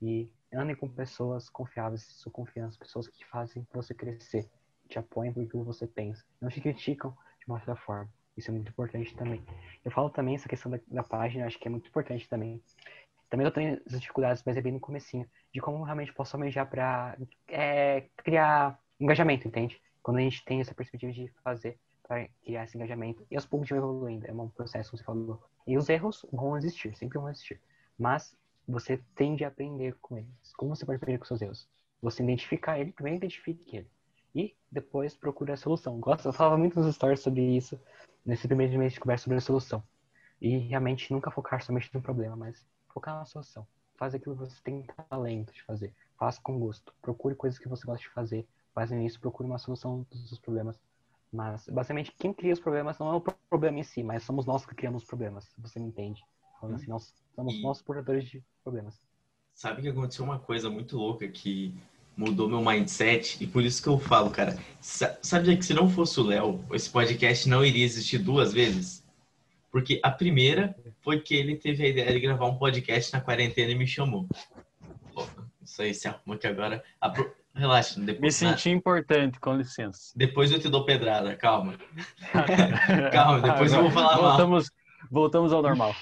[0.00, 4.48] E andem com pessoas confiáveis, sua confiança, pessoas que fazem você crescer,
[4.88, 8.08] te apoiam por aquilo que você pensa, não te criticam de uma certa forma.
[8.36, 9.44] Isso é muito importante também.
[9.84, 12.62] Eu falo também essa questão da, da página, acho que é muito importante também.
[13.32, 16.68] Também eu tenho as dificuldades, mas é bem no comecinho, de como realmente posso almejar
[16.68, 17.16] para
[17.48, 19.80] é, criar engajamento, entende?
[20.02, 23.66] Quando a gente tem essa perspectiva de fazer para criar esse engajamento, e aos poucos
[23.66, 25.42] de evoluindo, é um processo, como você falou.
[25.66, 27.58] E os erros vão existir, sempre vão existir.
[27.98, 28.36] Mas
[28.68, 30.54] você tende a aprender com eles.
[30.54, 31.66] Como você pode aprender com seus erros?
[32.02, 33.90] Você identificar ele, primeiro identifique ele.
[34.34, 35.98] E depois procura a solução.
[35.98, 37.80] Gosto, eu falava muito nos stories sobre isso,
[38.26, 39.82] nesse primeiro mês de conversa sobre a solução.
[40.38, 42.62] E realmente nunca focar somente no problema, mas
[42.92, 43.66] focar na solução.
[43.96, 45.94] Faz aquilo que você tem talento de fazer.
[46.18, 46.94] Faça com gosto.
[47.00, 48.46] Procure coisas que você gosta de fazer.
[48.74, 50.78] Fazendo isso, procure uma solução dos seus problemas.
[51.32, 54.66] Mas, basicamente, quem cria os problemas não é o problema em si, mas somos nós
[54.66, 55.50] que criamos os problemas.
[55.58, 56.22] Você me entende?
[56.60, 57.62] Falando assim, nós somos e...
[57.62, 59.00] nós portadores de problemas.
[59.54, 61.74] Sabe que aconteceu uma coisa muito louca que
[62.16, 64.58] mudou meu mindset e por isso que eu falo, cara.
[64.80, 69.01] Sabe que se não fosse o Léo, esse podcast não iria existir duas vezes?
[69.72, 73.72] Porque a primeira foi que ele teve a ideia de gravar um podcast na quarentena
[73.72, 74.28] e me chamou.
[75.64, 76.84] isso aí se arruma que agora.
[77.54, 77.98] Relaxa.
[77.98, 80.12] Depois, me senti importante, com licença.
[80.14, 81.74] Depois eu te dou pedrada, calma.
[83.12, 85.08] calma, depois eu vou falar voltamos, mal.
[85.10, 85.96] Voltamos ao normal.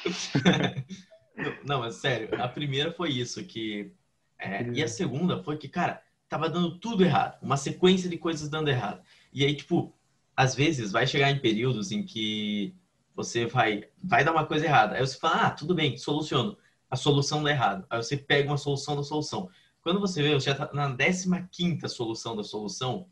[1.65, 3.93] não, mas sério, a primeira foi isso, que
[4.39, 7.39] é, e a segunda foi que, cara, tava dando tudo errado.
[7.41, 9.01] Uma sequência de coisas dando errado.
[9.33, 9.95] E aí, tipo,
[10.37, 12.75] às vezes vai chegar em períodos em que
[13.23, 14.97] você vai, vai dar uma coisa errada.
[14.97, 16.57] Aí você fala, ah, tudo bem, soluciono.
[16.91, 17.87] A solução dá errado.
[17.89, 19.49] Aí você pega uma solução da solução.
[19.83, 23.09] Quando você vê, você já tá na 15 solução da solução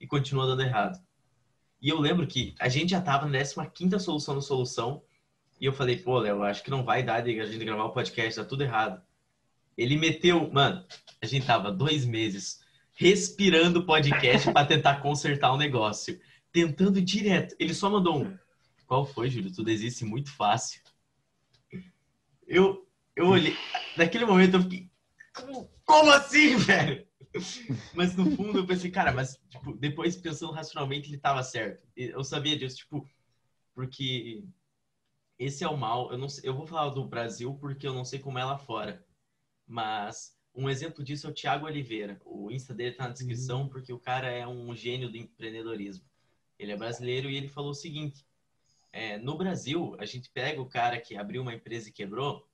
[0.00, 1.00] e continua dando errado.
[1.80, 5.02] E eu lembro que a gente já tava na 15 solução da solução
[5.60, 7.92] e eu falei, pô, Léo, acho que não vai dar de a gente gravar o
[7.92, 9.02] podcast, tá tudo errado.
[9.76, 10.84] Ele meteu, mano,
[11.20, 12.60] a gente tava dois meses
[12.94, 16.18] respirando podcast para tentar consertar o negócio.
[16.50, 17.54] Tentando direto.
[17.58, 18.38] Ele só mandou um.
[18.86, 19.52] Qual foi, Júlio?
[19.52, 20.80] Tu desiste muito fácil.
[22.46, 23.56] Eu, eu olhei.
[23.96, 24.90] Naquele momento eu fiquei.
[25.84, 27.06] Como assim, velho?
[27.94, 31.86] Mas no fundo eu pensei, cara, mas tipo, depois pensando racionalmente ele tava certo.
[31.94, 33.08] Eu sabia disso, tipo,
[33.74, 34.44] porque
[35.38, 36.10] esse é o mal.
[36.10, 38.56] Eu não sei, eu vou falar do Brasil porque eu não sei como é lá
[38.56, 39.04] fora.
[39.66, 42.20] Mas um exemplo disso é o Thiago Oliveira.
[42.24, 43.68] O Insta dele tá na descrição uhum.
[43.68, 46.04] porque o cara é um gênio do empreendedorismo.
[46.58, 48.25] Ele é brasileiro e ele falou o seguinte:
[48.96, 52.48] é, no Brasil, a gente pega o cara que abriu uma empresa e quebrou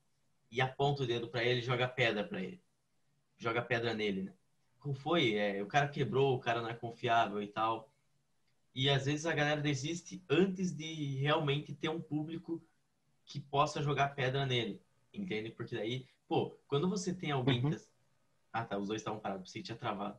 [0.50, 2.60] e aponta o dedo para ele e joga pedra para ele.
[3.38, 4.34] Joga pedra nele, né?
[4.80, 5.34] Como foi?
[5.34, 7.88] É, o cara quebrou, o cara não é confiável e tal.
[8.74, 12.60] E às vezes a galera desiste antes de realmente ter um público
[13.24, 14.82] que possa jogar pedra nele.
[15.14, 15.50] Entende?
[15.50, 17.64] Porque daí, pô, quando você tem alguém.
[17.64, 17.70] Uhum.
[17.70, 17.78] Que...
[18.52, 20.18] Ah, tá, os dois estavam parados, pensei que tinha travado.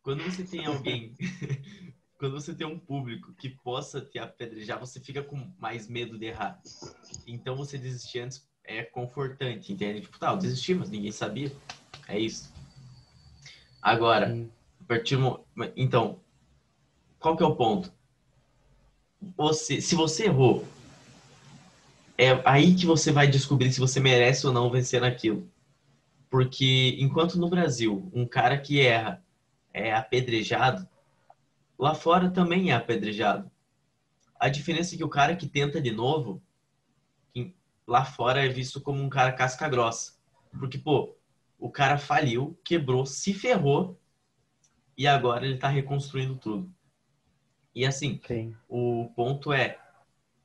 [0.00, 1.14] Quando você tem alguém
[2.18, 6.26] quando você tem um público que possa te apedrejar, você fica com mais medo de
[6.26, 6.60] errar.
[7.26, 10.00] Então você desistir antes é confortante, entende?
[10.00, 11.52] Tipo, tá, eu desisti, mas ninguém sabia.
[12.08, 12.52] É isso.
[13.80, 14.34] Agora,
[14.80, 15.44] a partir do...
[15.76, 16.18] então,
[17.18, 17.92] qual que é o ponto?
[19.36, 20.66] Você, se você errou,
[22.18, 25.48] é aí que você vai descobrir se você merece ou não vencer naquilo.
[26.30, 29.22] Porque enquanto no Brasil um cara que erra
[29.72, 30.88] é apedrejado,
[31.78, 33.50] lá fora também é apedrejado.
[34.38, 36.42] A diferença é que o cara que tenta de novo,
[37.86, 40.14] lá fora é visto como um cara casca grossa.
[40.58, 41.16] Porque, pô,
[41.58, 43.98] o cara faliu, quebrou, se ferrou
[44.96, 46.70] e agora ele tá reconstruindo tudo.
[47.74, 48.56] E assim, Sim.
[48.68, 49.78] o ponto é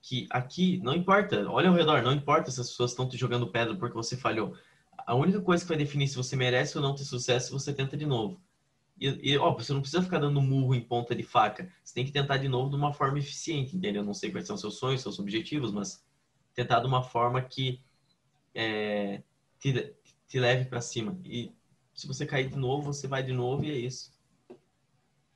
[0.02, 3.52] que aqui não importa, olha ao redor, não importa se as pessoas estão te jogando
[3.52, 4.56] pedra porque você falhou.
[5.06, 7.74] A única coisa que vai definir se você merece ou não ter sucesso é você
[7.74, 8.42] tenta de novo.
[9.02, 11.74] E, e ó, você não precisa ficar dando murro em ponta de faca.
[11.84, 14.04] Você tem que tentar de novo de uma forma eficiente, entendeu?
[14.04, 16.06] Eu não sei quais são seus sonhos, seus objetivos, mas
[16.54, 17.82] tentar de uma forma que
[18.54, 19.24] é,
[19.60, 19.96] te,
[20.28, 21.20] te leve para cima.
[21.26, 21.52] E
[21.96, 24.14] se você cair de novo, você vai de novo e é isso.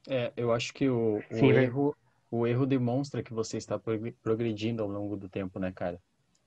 [0.08, 1.96] É, eu acho que o, o Sim, erro,
[2.30, 6.00] o erro demonstra que você está progr- progredindo ao longo do tempo, né, cara?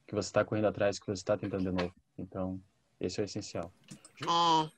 [0.07, 1.95] Que você está correndo atrás, que você está tentando de novo.
[2.17, 2.61] Então,
[3.01, 3.73] esse é o essencial.
[4.23, 4.71] É...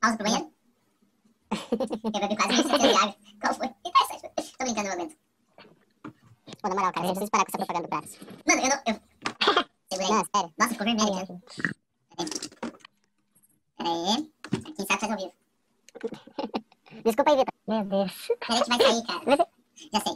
[0.00, 0.51] Pro banheiro?
[2.14, 3.16] Eu bebi quase 1.700 de água.
[3.40, 3.68] Qual foi?
[3.68, 5.16] Tô brincando, meu momento.
[6.62, 8.18] Pô, na moral, cara, você precisa parar com essa propaganda do braço.
[8.46, 8.78] Mano, eu não...
[8.86, 8.94] Eu...
[9.92, 10.12] Segura aí.
[10.12, 10.54] Não, sério.
[10.58, 11.34] Nossa, ficou vermelho aqui.
[13.76, 14.32] Peraí.
[14.76, 15.32] Quem sabe faz ao vivo.
[17.04, 17.54] Desculpa aí, Vitor.
[17.66, 18.30] Meu Deus.
[18.48, 19.48] A gente vai sair, cara.
[19.92, 20.14] Já sei.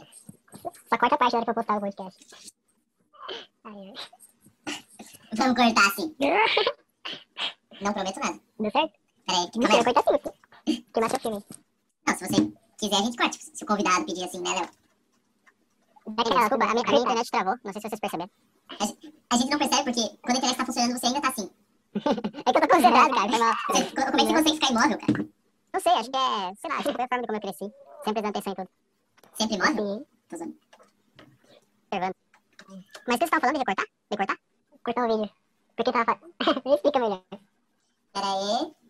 [0.89, 2.25] Só corta a parte da hora que eu postar o podcast.
[3.65, 4.75] Ai, ai.
[5.33, 6.15] Vamos cortar assim.
[7.81, 8.39] Não prometo nada.
[8.59, 8.93] Deu certo?
[9.27, 10.85] Peraí, que Mentira, corta sim.
[10.93, 11.43] Queimar seu filme.
[12.07, 13.37] Não, se você quiser, a gente corta.
[13.37, 14.69] Se o convidado pedir assim, né, Léo?
[16.07, 17.55] É que, desculpa, a minha, a minha internet travou.
[17.63, 18.31] Não sei se vocês perceberam.
[19.29, 21.49] A gente não percebe porque quando a internet tá funcionando, você ainda tá assim.
[22.45, 23.29] É que eu tô concentrado, cara.
[23.29, 23.55] Foi mal.
[23.69, 25.29] Você, como é que você consegue ficar imóvel, cara?
[25.73, 27.41] Não sei, acho que é, sei lá, acho que foi a forma de como eu
[27.41, 27.73] cresci.
[28.03, 28.69] Sempre dando atenção em tudo.
[29.33, 29.99] Sempre imóvel?
[29.99, 30.05] Sim.
[30.29, 30.57] Tô zoando.
[31.91, 32.15] Observando.
[32.67, 33.85] Mas o que vocês estavam falando de recortar?
[34.11, 34.37] De cortar?
[34.83, 35.33] Cortar o vídeo.
[35.75, 36.19] Porque tava...
[36.75, 37.23] Explica melhor.
[38.13, 38.86] Peraí.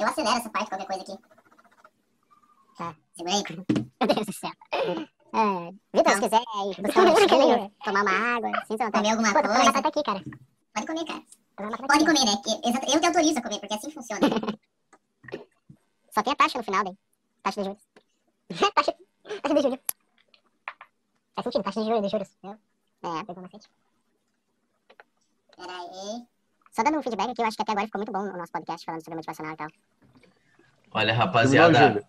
[0.00, 1.22] Eu acelero essa parte, qualquer coisa aqui.
[2.76, 2.96] Tá.
[3.14, 3.42] Segura aí.
[4.00, 4.50] Meu Deus do céu.
[5.32, 8.92] É, Vitor, se quiser ir buscar um lanchinho, tomar uma água, sinta vontade.
[8.92, 9.64] Comer alguma Pô, coisa.
[9.72, 10.24] batata aqui, cara.
[10.74, 11.22] Pode comer, cara.
[11.86, 12.36] Pode comer, né?
[12.42, 14.20] Que- Eu te autorizo a comer, porque assim funciona.
[16.10, 16.96] Só tem a taxa no final, daí.
[17.42, 17.82] Taxa de juros.
[18.74, 18.94] taxa,
[19.42, 19.78] taxa de juros.
[21.36, 22.28] Faz sentido, taxa de juros, de juros.
[22.42, 23.68] É, pegou macete.
[25.56, 26.26] Peraí.
[26.80, 28.50] Só dando um feedback aqui, eu acho que até agora ficou muito bom o nosso
[28.52, 29.68] podcast falando sobre motivacional e tal.
[30.92, 32.02] Olha, rapaziada,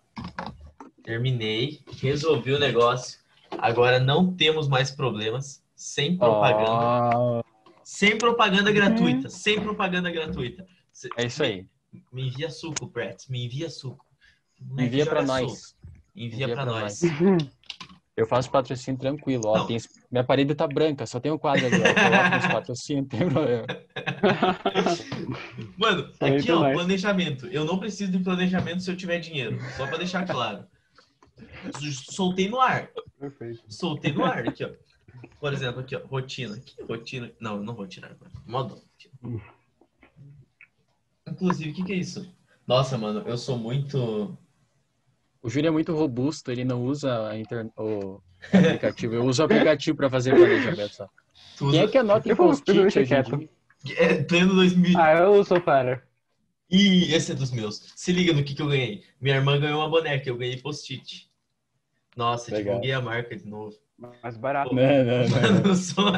[1.04, 3.20] terminei, resolvi o negócio.
[3.58, 5.62] Agora não temos mais problemas.
[5.76, 7.18] Sem propaganda.
[7.18, 7.42] Ó,
[7.84, 9.28] Sem propaganda gratuita.
[9.28, 10.66] Sem propaganda gratuita.
[11.18, 11.66] É isso aí.
[12.10, 13.30] Me envia suco, Brett.
[13.30, 14.06] Me envia suco.
[14.58, 15.52] Envia pra Joga nós.
[15.52, 15.82] suco.
[16.16, 17.00] Envia, pra, nós.
[18.14, 19.64] Eu faço patrocínio tranquilo, ó.
[19.64, 19.78] Tem,
[20.10, 21.86] minha parede tá branca, só tem um quadro ali, ó.
[21.86, 23.66] Eu coloco nos patrocínios, não tem problema.
[25.78, 26.74] Mano, aqui ó, nós.
[26.74, 27.46] planejamento.
[27.46, 29.58] Eu não preciso de planejamento se eu tiver dinheiro.
[29.76, 30.66] Só pra deixar claro.
[32.10, 32.90] Soltei no ar.
[33.18, 33.62] Perfeito.
[33.68, 34.70] Soltei no ar aqui, ó.
[35.40, 36.04] Por exemplo, aqui, ó.
[36.06, 36.58] Rotina.
[36.58, 37.32] Que rotina?
[37.40, 38.30] Não, eu não vou tirar agora.
[38.46, 38.82] Modo.
[41.26, 42.30] Inclusive, o que, que é isso?
[42.66, 44.36] Nossa, mano, eu sou muito.
[45.42, 47.68] O Júlio é muito robusto, ele não usa a inter...
[47.76, 48.20] o
[48.52, 49.14] aplicativo.
[49.14, 51.08] Eu uso o aplicativo pra fazer planejamento só.
[51.56, 53.50] Tu Quem é usa- que anota em post-it hoje em?
[53.96, 54.98] É pleno 2000.
[54.98, 56.06] Ah, eu sou para.
[56.70, 57.92] Ih, esse é dos meus.
[57.96, 59.02] Se liga no que, que eu ganhei.
[59.20, 61.28] Minha irmã ganhou uma boneca, eu ganhei post-it.
[62.16, 62.74] Nossa, Legal.
[62.74, 63.76] divulguei a marca de novo.
[63.98, 64.74] Mais barato.
[64.74, 65.28] Não, não, não.
[65.28, 66.04] Mano, eu sou...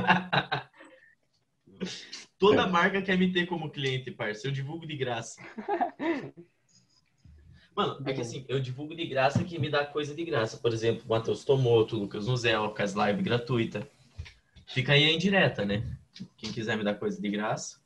[2.38, 4.46] Toda marca quer me ter como cliente, parça.
[4.46, 5.40] Eu divulgo de graça.
[7.74, 10.56] Mano, é que assim, eu divulgo de graça que me dá coisa de graça.
[10.56, 13.88] Por exemplo, Matheus Tomoto, Lucas Nuzel, as live gratuita.
[14.66, 15.82] Fica aí a indireta, né?
[16.36, 17.78] Quem quiser me dar coisa de graça.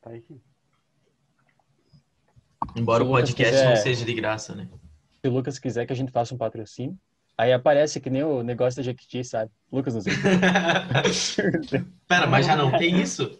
[0.00, 0.40] Tá aqui.
[2.74, 4.68] Embora Se o podcast quiser- não seja de graça, né?
[5.20, 6.98] Se o Lucas quiser que a gente faça um patrocínio,
[7.38, 9.52] Aí aparece que nem o negócio da Jequiti, sabe?
[9.70, 10.12] Lucas sei.
[12.08, 13.37] Pera, mas já não tem isso?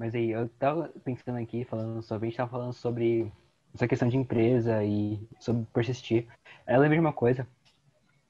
[0.00, 3.30] Mas aí, eu tava pensando aqui, falando sobre, a gente tava falando sobre
[3.74, 6.26] essa questão de empresa e sobre persistir.
[6.66, 7.46] Aí eu lembrei de uma coisa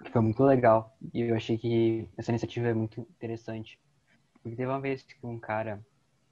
[0.05, 3.79] que foi muito legal e eu achei que essa iniciativa é muito interessante.
[4.43, 5.81] Porque teve uma vez que um cara,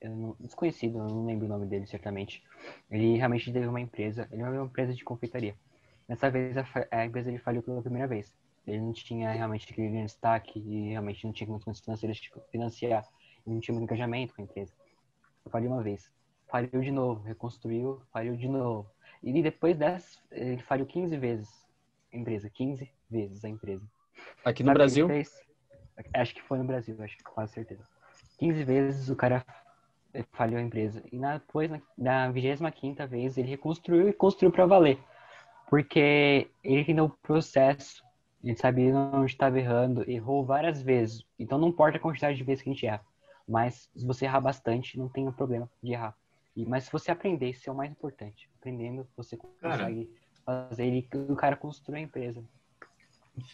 [0.00, 2.42] eu não, desconhecido, eu não lembro o nome dele certamente,
[2.90, 5.54] ele realmente teve uma empresa, ele era uma empresa de confeitaria.
[6.08, 8.36] Nessa vez a, a empresa ele falhou pela primeira vez.
[8.66, 13.06] Ele não tinha realmente aquele destaque e realmente não tinha condições financeiras de financiar.
[13.46, 14.72] Ele não tinha muito engajamento com a empresa.
[15.48, 16.10] Faliu uma vez.
[16.48, 18.90] Faliu de novo, reconstruiu, faliu de novo.
[19.22, 21.48] E depois dessa, ele faliu 15 vezes
[22.12, 22.48] a empresa.
[22.50, 23.84] 15 vezes a empresa.
[24.44, 25.30] Aqui no Sabe Brasil, fez?
[26.14, 27.86] Acho que foi no Brasil, acho que com quase certeza.
[28.38, 29.44] 15 vezes o cara
[30.32, 31.02] falhou a empresa.
[31.12, 34.98] E na- depois, na, na 25 vez, ele reconstruiu e construiu para valer.
[35.68, 38.02] Porque ele entendeu o processo,
[38.42, 41.24] ele sabia onde estava errando, errou várias vezes.
[41.38, 43.04] Então não importa a quantidade de vezes que a gente erra.
[43.48, 46.14] Mas se você errar bastante, não tem um problema de errar.
[46.54, 48.48] E, mas se você aprender, isso é o mais importante.
[48.58, 49.78] Aprendendo, você Cara.
[49.78, 50.10] consegue
[50.44, 52.44] fazer ele, o cara construir a empresa.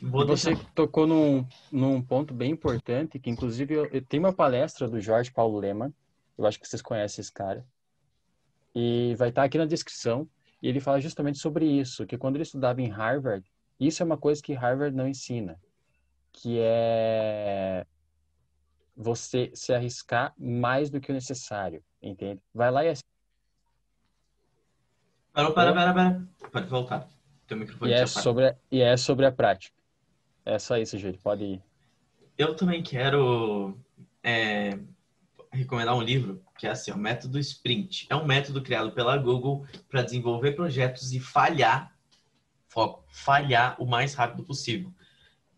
[0.00, 4.88] E você tocou num, num ponto bem importante, que inclusive eu, eu tenho uma palestra
[4.88, 5.92] do Jorge Paulo Leman,
[6.38, 7.64] eu acho que vocês conhecem esse cara,
[8.74, 10.26] e vai estar aqui na descrição,
[10.62, 13.44] e ele fala justamente sobre isso, que quando ele estudava em Harvard,
[13.78, 15.60] isso é uma coisa que Harvard não ensina,
[16.32, 17.86] que é
[18.96, 22.40] você se arriscar mais do que o necessário, entende?
[22.52, 22.92] Vai lá e.
[25.32, 26.22] Parou, para, para, para.
[26.50, 27.08] Pode voltar.
[27.46, 29.74] Teu microfone E é, sobre, a- e é sobre a prática.
[30.44, 31.18] É só isso, Júlio.
[31.22, 31.62] Pode ir.
[32.38, 33.76] Eu também quero
[34.22, 34.78] é,
[35.52, 38.06] recomendar um livro que é assim, o Método Sprint.
[38.08, 41.92] É um método criado pela Google para desenvolver projetos e falhar,
[42.68, 44.92] foco, falhar o mais rápido possível.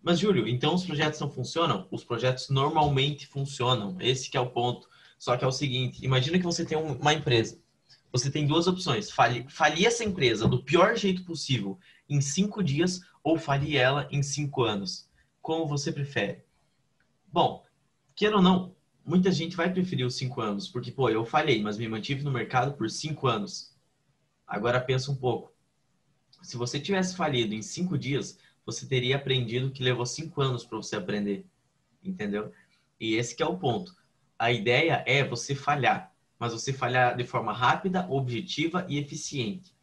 [0.06, 1.88] Mas, Júlio, então os projetos não funcionam?
[1.90, 3.96] Os projetos normalmente funcionam.
[3.98, 4.88] Esse que é o ponto.
[5.18, 7.58] Só que é o seguinte, imagina que você tem um- uma empresa.
[8.12, 9.10] Você tem duas opções.
[9.10, 11.76] Falir essa empresa do pior jeito possível
[12.08, 15.10] em cinco dias ou falir ela em cinco anos.
[15.42, 16.44] Como você prefere?
[17.32, 17.64] Bom,
[18.14, 21.78] queira ou não, muita gente vai preferir os cinco anos, porque, pô, eu falhei, mas
[21.78, 23.74] me mantive no mercado por cinco anos.
[24.46, 25.52] Agora pensa um pouco.
[26.42, 30.76] Se você tivesse falido em cinco dias, você teria aprendido que levou cinco anos para
[30.76, 31.46] você aprender.
[32.02, 32.52] Entendeu?
[33.00, 33.94] E esse é o ponto.
[34.38, 39.74] A ideia é você falhar, mas você falhar de forma rápida, objetiva e eficiente.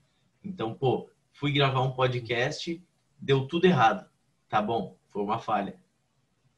[0.44, 2.84] Então, pô, fui gravar um podcast,
[3.18, 4.08] deu tudo errado.
[4.50, 5.80] Tá bom, foi uma falha.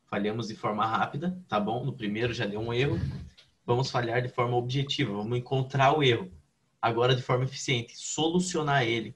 [0.06, 1.86] Falhamos de forma rápida, tá bom?
[1.86, 3.00] No primeiro já deu um erro.
[3.66, 6.32] Vamos falhar de forma objetiva, vamos encontrar o erro.
[6.82, 9.16] Agora de forma eficiente, solucionar ele.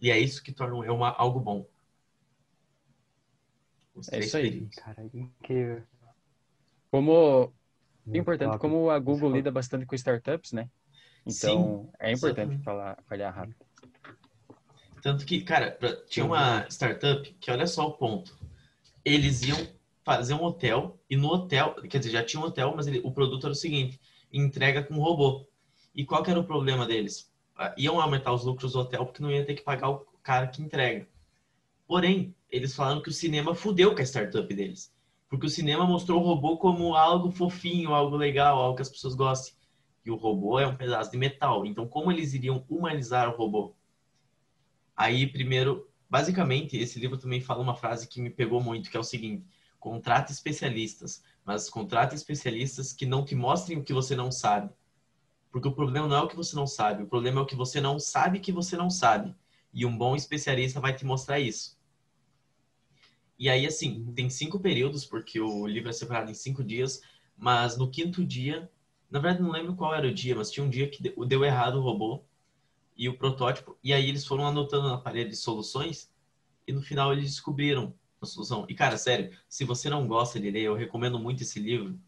[0.00, 1.66] E é isso que torna erro uma- algo bom.
[3.94, 4.68] Os É isso aí.
[4.76, 5.82] Cara, incrível.
[6.90, 7.12] Como
[8.06, 8.60] É Muito importante, top.
[8.60, 10.68] como a Google lida bastante com startups, né?
[11.26, 12.64] Então, é importante exatamente.
[12.64, 13.56] falar, falhar rápido.
[15.02, 18.36] Tanto que, cara, pra- tinha uma startup que, olha só o ponto.
[19.04, 19.56] Eles iam
[20.02, 23.12] fazer um hotel e no hotel, quer dizer, já tinha um hotel, mas ele- o
[23.12, 24.00] produto era o seguinte:
[24.32, 25.46] entrega com robô.
[25.94, 27.32] E qual que era o problema deles?
[27.56, 30.46] Ah, Iam aumentar os lucros do hotel porque não ia ter que pagar o cara
[30.48, 31.06] que entrega.
[31.86, 34.92] Porém, eles falaram que o cinema fudeu com a startup deles.
[35.28, 39.14] Porque o cinema mostrou o robô como algo fofinho, algo legal, algo que as pessoas
[39.14, 39.54] gostem.
[40.04, 41.66] E o robô é um pedaço de metal.
[41.66, 43.74] Então, como eles iriam humanizar o robô?
[44.96, 49.00] Aí, primeiro, basicamente, esse livro também fala uma frase que me pegou muito, que é
[49.00, 49.44] o seguinte:
[49.80, 54.70] contrate especialistas, mas contrate especialistas que não te mostrem o que você não sabe.
[55.50, 57.56] Porque o problema não é o que você não sabe, o problema é o que
[57.56, 59.34] você não sabe que você não sabe.
[59.74, 61.76] E um bom especialista vai te mostrar isso.
[63.38, 67.02] E aí, assim, tem cinco períodos, porque o livro é separado em cinco dias,
[67.36, 68.70] mas no quinto dia,
[69.10, 71.76] na verdade não lembro qual era o dia, mas tinha um dia que deu- errado
[71.78, 72.22] o robô
[72.96, 76.12] e o protótipo, e aí eles foram anotando na parede soluções,
[76.66, 78.66] e no final eles descobriram a solução.
[78.68, 81.98] E cara, sério, se você não gosta de ler, eu recomendo muito esse livro.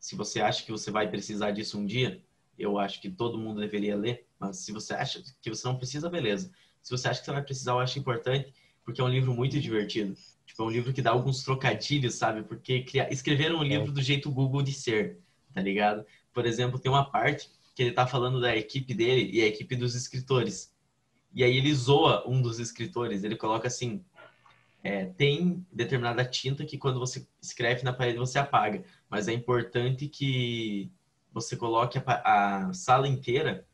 [0.00, 2.22] Se você acha que você vai precisar disso um dia,
[2.58, 6.10] eu acho que todo mundo deveria ler, mas se você acha que você não precisa,
[6.10, 6.52] beleza.
[6.82, 8.52] Se você acha que você vai precisar, eu acho importante,
[8.84, 10.14] porque é um livro muito divertido.
[10.44, 12.42] Tipo, é um livro que dá alguns trocadilhos, sabe?
[12.42, 13.12] Porque cria...
[13.12, 15.18] escreveram um livro do jeito Google de ser,
[15.54, 16.04] tá ligado?
[16.32, 19.76] Por exemplo, tem uma parte que ele tá falando da equipe dele e a equipe
[19.76, 20.74] dos escritores.
[21.34, 24.04] E aí ele zoa um dos escritores, ele coloca assim,
[24.82, 30.08] é, tem determinada tinta que quando você escreve na parede você apaga, mas é importante
[30.08, 30.90] que
[31.32, 33.66] você coloque a, a sala inteira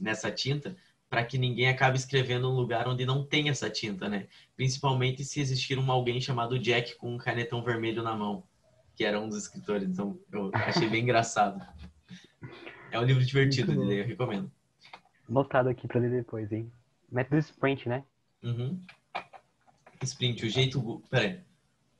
[0.00, 0.74] nessa tinta
[1.10, 4.28] para que ninguém acabe escrevendo um lugar onde não tem essa tinta, né?
[4.56, 8.44] Principalmente se existir um alguém chamado Jack com um canetão vermelho na mão,
[8.94, 9.88] que era um dos escritores.
[9.88, 11.60] Então, eu achei bem engraçado.
[12.92, 14.50] É um livro divertido de ler, eu recomendo.
[15.28, 16.70] Notado aqui pra ler depois, hein?
[17.10, 18.04] Método Sprint, né?
[18.44, 18.80] Uhum.
[20.02, 21.02] Sprint, o jeito.
[21.10, 21.40] Peraí.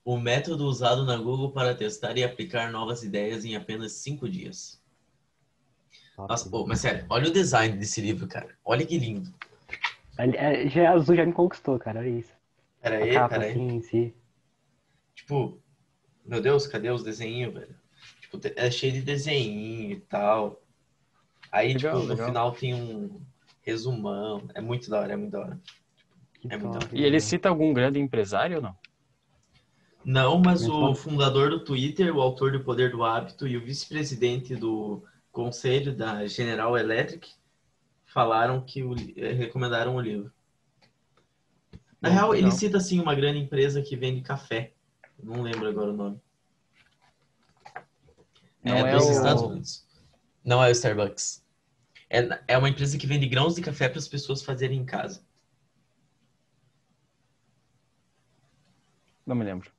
[0.05, 4.80] O método usado na Google para testar e aplicar novas ideias em apenas cinco dias.
[6.29, 8.57] Nossa, pô, mas sério, olha o design desse livro, cara.
[8.65, 9.33] Olha que lindo.
[10.19, 12.01] É, Já azul já me conquistou, cara.
[12.01, 12.33] Olha isso.
[12.83, 13.53] Peraí, a capa peraí.
[13.53, 14.15] assim em si.
[15.15, 15.61] Tipo,
[16.25, 17.77] meu Deus, cadê os desenhinhos, velho?
[18.21, 20.63] Tipo, é cheio de desenhinho e tal.
[21.53, 22.27] Aí, Legal, tipo, no legal.
[22.27, 23.21] final tem um
[23.63, 24.49] resumão.
[24.55, 25.61] É muito da hora, é muito da hora.
[26.49, 28.77] É muito top, E ele cita algum grande empresário ou não?
[30.05, 34.55] Não, mas o fundador do Twitter, o autor do Poder do Hábito e o vice-presidente
[34.57, 35.03] do
[35.33, 37.33] conselho da General Electric
[38.05, 40.33] falaram que o, eh, recomendaram o livro.
[42.01, 44.73] Na Bom, real, ele cita assim uma grande empresa que vende café.
[45.23, 46.21] Não lembro agora o nome.
[48.65, 49.87] Não é, é dos o- Estados Unidos.
[50.45, 51.45] Não é o Starbucks.
[52.09, 55.23] É, é uma empresa que vende grãos de café para as pessoas fazerem em casa.
[59.27, 59.71] Não me lembro.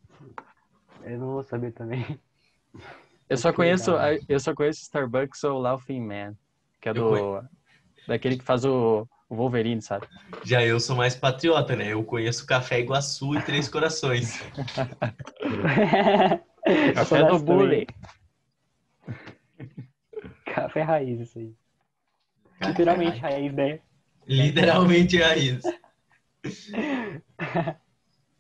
[1.04, 2.20] Eu não vou saber também.
[3.32, 3.92] Eu só conheço,
[4.28, 6.36] eu só conheço Starbucks ou Laughing Man,
[6.82, 7.42] que é do
[8.06, 10.06] daquele que faz o, o Wolverine, sabe?
[10.44, 11.94] Já eu sou mais patriota, né?
[11.94, 14.38] Eu conheço Café Iguaçu e Três Corações.
[16.94, 17.86] Café do dessa Bully.
[17.86, 17.88] também.
[20.46, 21.56] Café raiz, isso aí.
[22.68, 23.80] Literalmente raiz, né?
[24.28, 25.74] Literalmente isso.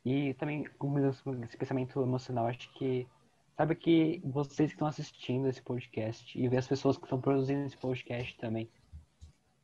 [0.03, 0.97] E também, com
[1.43, 3.07] esse pensamento emocional, acho que.
[3.55, 7.65] Sabe que vocês que estão assistindo esse podcast e ver as pessoas que estão produzindo
[7.65, 8.69] esse podcast também.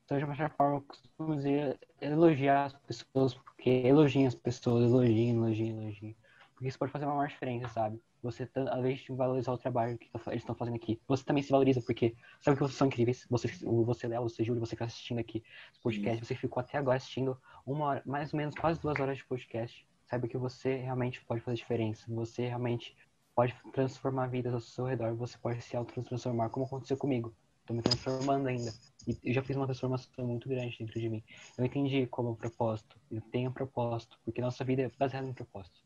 [0.06, 4.86] Então, de uma certa forma, eu costumo dizer, elogiar as pessoas, porque elogiem as pessoas,
[4.90, 6.16] elogiem, elogiem, elogiem.
[6.54, 8.02] Porque isso pode fazer uma maior diferença, sabe?
[8.24, 11.52] Você, tá- além de valorizar o trabalho que eles estão fazendo aqui, você também se
[11.52, 13.28] valoriza, porque sabe que vocês são incríveis.
[13.30, 13.48] Você,
[13.86, 16.98] você Léo, você, Júlio, você que está assistindo aqui esse podcast, você ficou até agora
[16.98, 19.86] assistindo uma hora, mais ou menos quase duas horas de podcast.
[20.06, 22.06] Saiba que você realmente pode fazer diferença.
[22.08, 22.96] Você realmente
[23.38, 25.14] pode transformar vidas ao seu redor.
[25.14, 27.32] Você pode se auto-transformar, como aconteceu comigo.
[27.68, 28.74] Tô me transformando ainda.
[29.06, 31.24] E eu já fiz uma transformação muito grande dentro de mim.
[31.56, 33.00] Eu entendi como um propósito.
[33.12, 35.80] Eu tenho um propósito, porque nossa vida é baseada em propósito.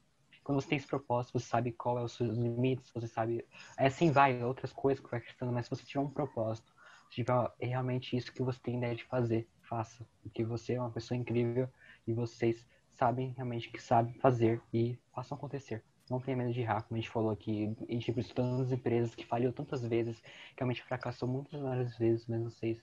[0.45, 3.45] Quando você tem esse propósito, você sabe qual é os seus limites, você sabe.
[3.75, 6.73] Aí assim vai, outras coisas que vai acrescentando, mas se você tiver um propósito,
[7.09, 10.07] se tiver é realmente isso que você tem ideia de fazer, faça.
[10.23, 11.67] Porque você é uma pessoa incrível
[12.07, 15.83] e vocês sabem realmente que sabem fazer e façam acontecer.
[16.11, 17.73] Não tenha medo de errar, como a gente falou aqui.
[17.87, 22.27] A gente viu tantas empresas que falhou tantas vezes, que realmente fracassou muitas várias vezes,
[22.27, 22.77] mas vocês.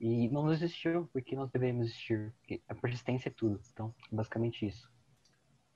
[0.00, 2.32] E não desistiu, porque nós devemos desistir.
[2.38, 3.60] Porque a persistência é tudo.
[3.72, 4.88] Então, basicamente isso.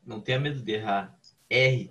[0.07, 1.19] Não tenha medo de errar.
[1.51, 1.91] Erre.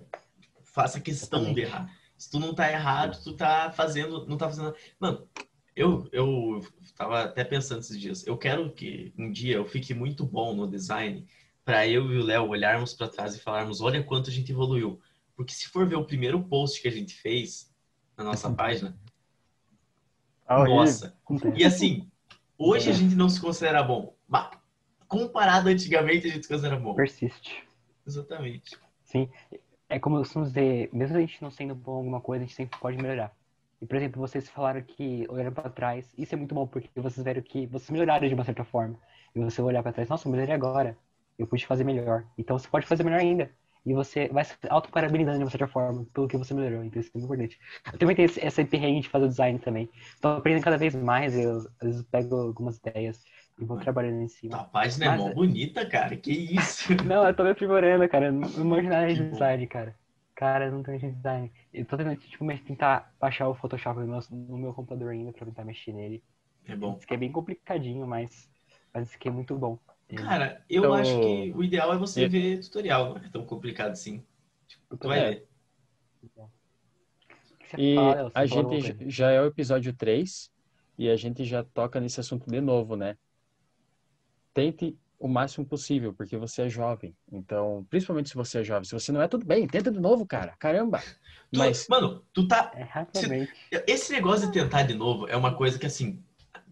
[0.62, 1.88] Faça questão de Exatamente.
[1.90, 1.98] errar.
[2.16, 4.26] Se tu não tá errado, tu tá fazendo.
[4.26, 4.74] Não tá fazendo.
[4.98, 5.28] Mano,
[5.76, 6.62] eu, eu
[6.96, 8.26] tava até pensando esses dias.
[8.26, 11.26] Eu quero que um dia eu fique muito bom no design
[11.64, 15.00] para eu e o Léo olharmos para trás e falarmos: olha quanto a gente evoluiu.
[15.34, 17.72] Porque se for ver o primeiro post que a gente fez
[18.16, 18.96] na nossa página,
[20.48, 21.16] nossa.
[21.56, 22.10] E assim,
[22.58, 24.14] hoje a gente não se considera bom.
[24.28, 24.50] Mas
[25.08, 26.94] comparado antigamente, a gente se considera bom.
[26.94, 27.64] Persiste.
[28.06, 28.76] Exatamente.
[29.04, 29.28] Sim.
[29.88, 32.46] É como eu costumo dizer, mesmo a gente não sendo bom em alguma coisa, a
[32.46, 33.34] gente sempre pode melhorar.
[33.80, 37.24] E, por exemplo, vocês falaram que olharam pra trás, isso é muito bom, porque vocês
[37.24, 38.98] viram que vocês melhoraram de uma certa forma.
[39.34, 40.96] E você olhar pra trás, nossa, eu melhorei agora.
[41.42, 42.24] Eu pude fazer melhor.
[42.38, 43.50] Então você pode fazer melhor ainda.
[43.84, 46.84] E você vai se autoparabenizando de uma certa forma pelo que você melhorou.
[46.84, 47.58] Então isso é muito importante.
[47.92, 49.90] Eu também tenho essa perrengue de fazer design também.
[50.20, 53.24] Tô aprendendo cada vez mais, eu às vezes pego algumas ideias
[53.58, 54.56] e vou trabalhando em cima.
[54.56, 56.16] Tua página é Mas- mó bonita, cara.
[56.16, 56.94] Que isso?
[57.04, 58.26] Não, eu tô me aprimorando, cara.
[58.26, 59.96] Eu Não manjo nada de design, cara.
[60.36, 61.52] Cara, eu não tenho de design.
[61.72, 65.46] Eu tô tentando, tipo, tentar baixar o Photoshop no meu, no meu computador ainda pra
[65.46, 66.22] tentar mexer nele.
[66.66, 66.96] É bom.
[66.96, 68.48] Isso que é bem complicadinho, mas,
[68.92, 69.78] mas isso que é muito bom.
[70.16, 73.10] Cara, eu Então- acho que o ideal é você E- ver tutorial.
[73.10, 74.22] Não é tão complicado assim.
[74.90, 75.30] Eu Tu vai É.
[75.30, 75.48] ver.
[77.78, 80.50] E fala, a gente já é o episódio 3
[80.98, 83.16] e a gente já toca nesse assunto de novo, né?
[84.52, 87.16] Tente o máximo possível, porque você é jovem.
[87.30, 88.84] Então, principalmente se você é jovem.
[88.84, 90.54] Se você não é, tudo bem, tenta de novo, cara.
[90.58, 90.98] Caramba.
[91.50, 92.70] Tu- Mas Mano, tu tá.
[92.74, 93.50] É, rapidamente.
[93.86, 96.22] Esse negócio de tentar de novo é uma coisa que, assim,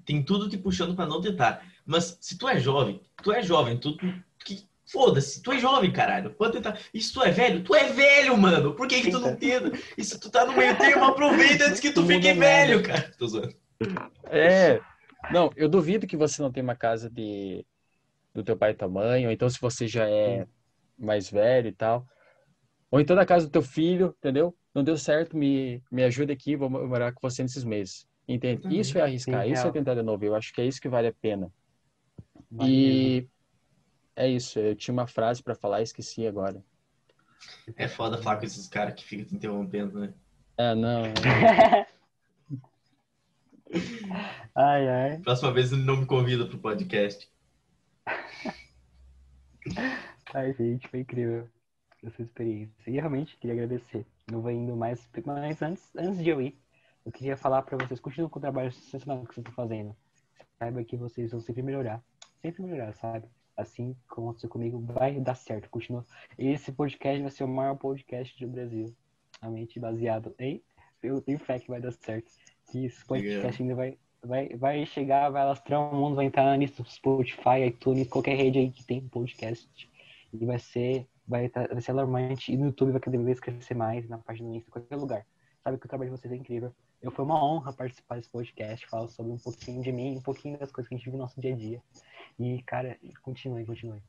[0.04, 1.64] tem tudo te puxando pra não tentar.
[1.90, 3.96] Mas se tu é jovem, tu é jovem, tu.
[3.96, 4.14] tu-
[4.44, 6.32] que, Foda-se, tu é jovem, caralho.
[6.34, 6.76] Pode tentar.
[6.92, 8.74] E se tu é velho, tu é velho, mano.
[8.74, 9.70] Por que, que tu não tenta?
[9.96, 13.12] E se tu tá no meio termo, aproveita antes que tu fique velho, cara.
[13.16, 13.54] Tô zoando.
[14.32, 14.80] é,
[15.32, 17.64] Não, eu duvido que você não tenha uma casa de
[18.34, 20.44] do teu pai e tua mãe, ou então se você já é
[20.98, 22.04] mais velho e tal.
[22.90, 24.56] Ou então na casa do teu filho, entendeu?
[24.74, 28.06] Não deu certo, me, me ajuda aqui, vou morar com você nesses meses.
[28.26, 28.62] Entende?
[28.76, 30.24] Isso é arriscar, Sim, isso é tentar de novo.
[30.24, 31.52] Eu acho que é isso que vale a pena.
[32.62, 33.28] E
[34.16, 36.62] é isso, eu tinha uma frase pra falar e esqueci agora.
[37.76, 40.12] É foda falar com esses caras que ficam te interrompendo, né?
[40.58, 41.04] Ah, não.
[44.54, 45.18] ai, ai.
[45.20, 47.30] Próxima vez ele não me convida pro podcast.
[50.34, 51.48] Ai, gente, foi incrível
[52.04, 52.74] essa experiência.
[52.86, 54.04] E realmente queria agradecer.
[54.30, 56.58] Não vou indo mais, mas antes, antes de eu ir,
[57.04, 59.96] eu queria falar pra vocês, continuem com o trabalho sensacional que vocês estão fazendo.
[60.58, 62.02] Saiba que vocês vão sempre melhorar.
[62.42, 63.26] Sempre melhorar, sabe?
[63.56, 65.68] Assim como aconteceu comigo, vai dar certo.
[65.68, 66.04] Continua.
[66.38, 68.94] Esse podcast vai ser o maior podcast do Brasil.
[69.40, 70.62] Realmente baseado em.
[71.02, 72.30] Eu tenho fé que vai dar certo.
[72.70, 76.56] Que esse podcast ainda vai, vai, vai chegar, vai alastrar o mundo, vai entrar na
[76.56, 79.68] lista do Spotify, iTunes, qualquer rede aí que tem podcast.
[80.32, 82.52] E vai ser, vai, tá- vai ser alarmante.
[82.52, 85.26] E no YouTube vai cada vez crescer mais, na página do Insta, em qualquer lugar.
[85.62, 86.72] Sabe que o trabalho de vocês é incrível.
[87.02, 90.58] Eu foi uma honra participar desse podcast, falar sobre um pouquinho de mim, um pouquinho
[90.58, 91.82] das coisas que a gente vive no nosso dia a dia.
[92.40, 94.02] E, cara, continue, continue.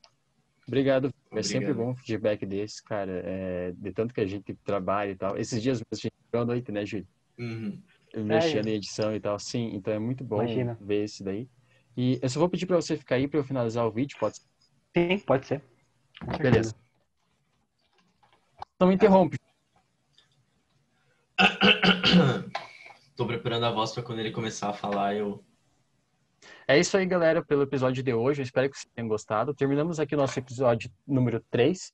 [0.66, 1.08] Obrigado.
[1.08, 1.44] É Obrigado.
[1.44, 3.22] sempre bom um feedback desse, cara.
[3.26, 5.38] É, de tanto que a gente trabalha e tal.
[5.38, 7.06] Esses dias mesmo a gente ficou à noite, né, Júlio?
[7.38, 7.84] Uhum.
[8.16, 9.38] Mexendo em edição e tal.
[9.38, 10.78] Sim, então é muito bom Imagina.
[10.80, 11.50] ver isso daí.
[11.98, 14.38] E eu só vou pedir pra você ficar aí pra eu finalizar o vídeo, pode
[14.38, 14.48] ser?
[14.96, 15.62] Sim, pode ser.
[16.42, 16.74] Beleza.
[18.80, 19.38] Não me interrompe.
[23.18, 25.44] Tô preparando a voz pra quando ele começar a falar, eu.
[26.72, 28.40] É isso aí, galera, pelo episódio de hoje.
[28.40, 29.54] Eu espero que vocês tenham gostado.
[29.54, 31.92] Terminamos aqui o nosso episódio número 3.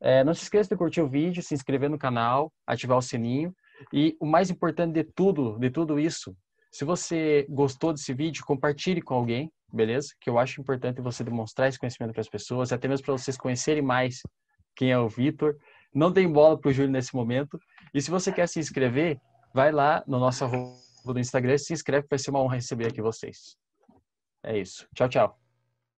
[0.00, 3.54] É, não se esqueça de curtir o vídeo, se inscrever no canal, ativar o sininho.
[3.92, 6.36] E o mais importante de tudo, de tudo isso,
[6.72, 10.08] se você gostou desse vídeo, compartilhe com alguém, beleza?
[10.20, 13.36] Que eu acho importante você demonstrar esse conhecimento para as pessoas, até mesmo para vocês
[13.36, 14.22] conhecerem mais
[14.74, 15.56] quem é o Vitor.
[15.94, 17.60] Não tem bola pro Júlio nesse momento.
[17.94, 19.20] E se você quer se inscrever,
[19.54, 23.00] vai lá no nosso arroba do Instagram, se inscreve, vai ser uma honra receber aqui
[23.00, 23.59] vocês.
[24.42, 24.86] É isso.
[24.94, 25.39] Tchau, tchau.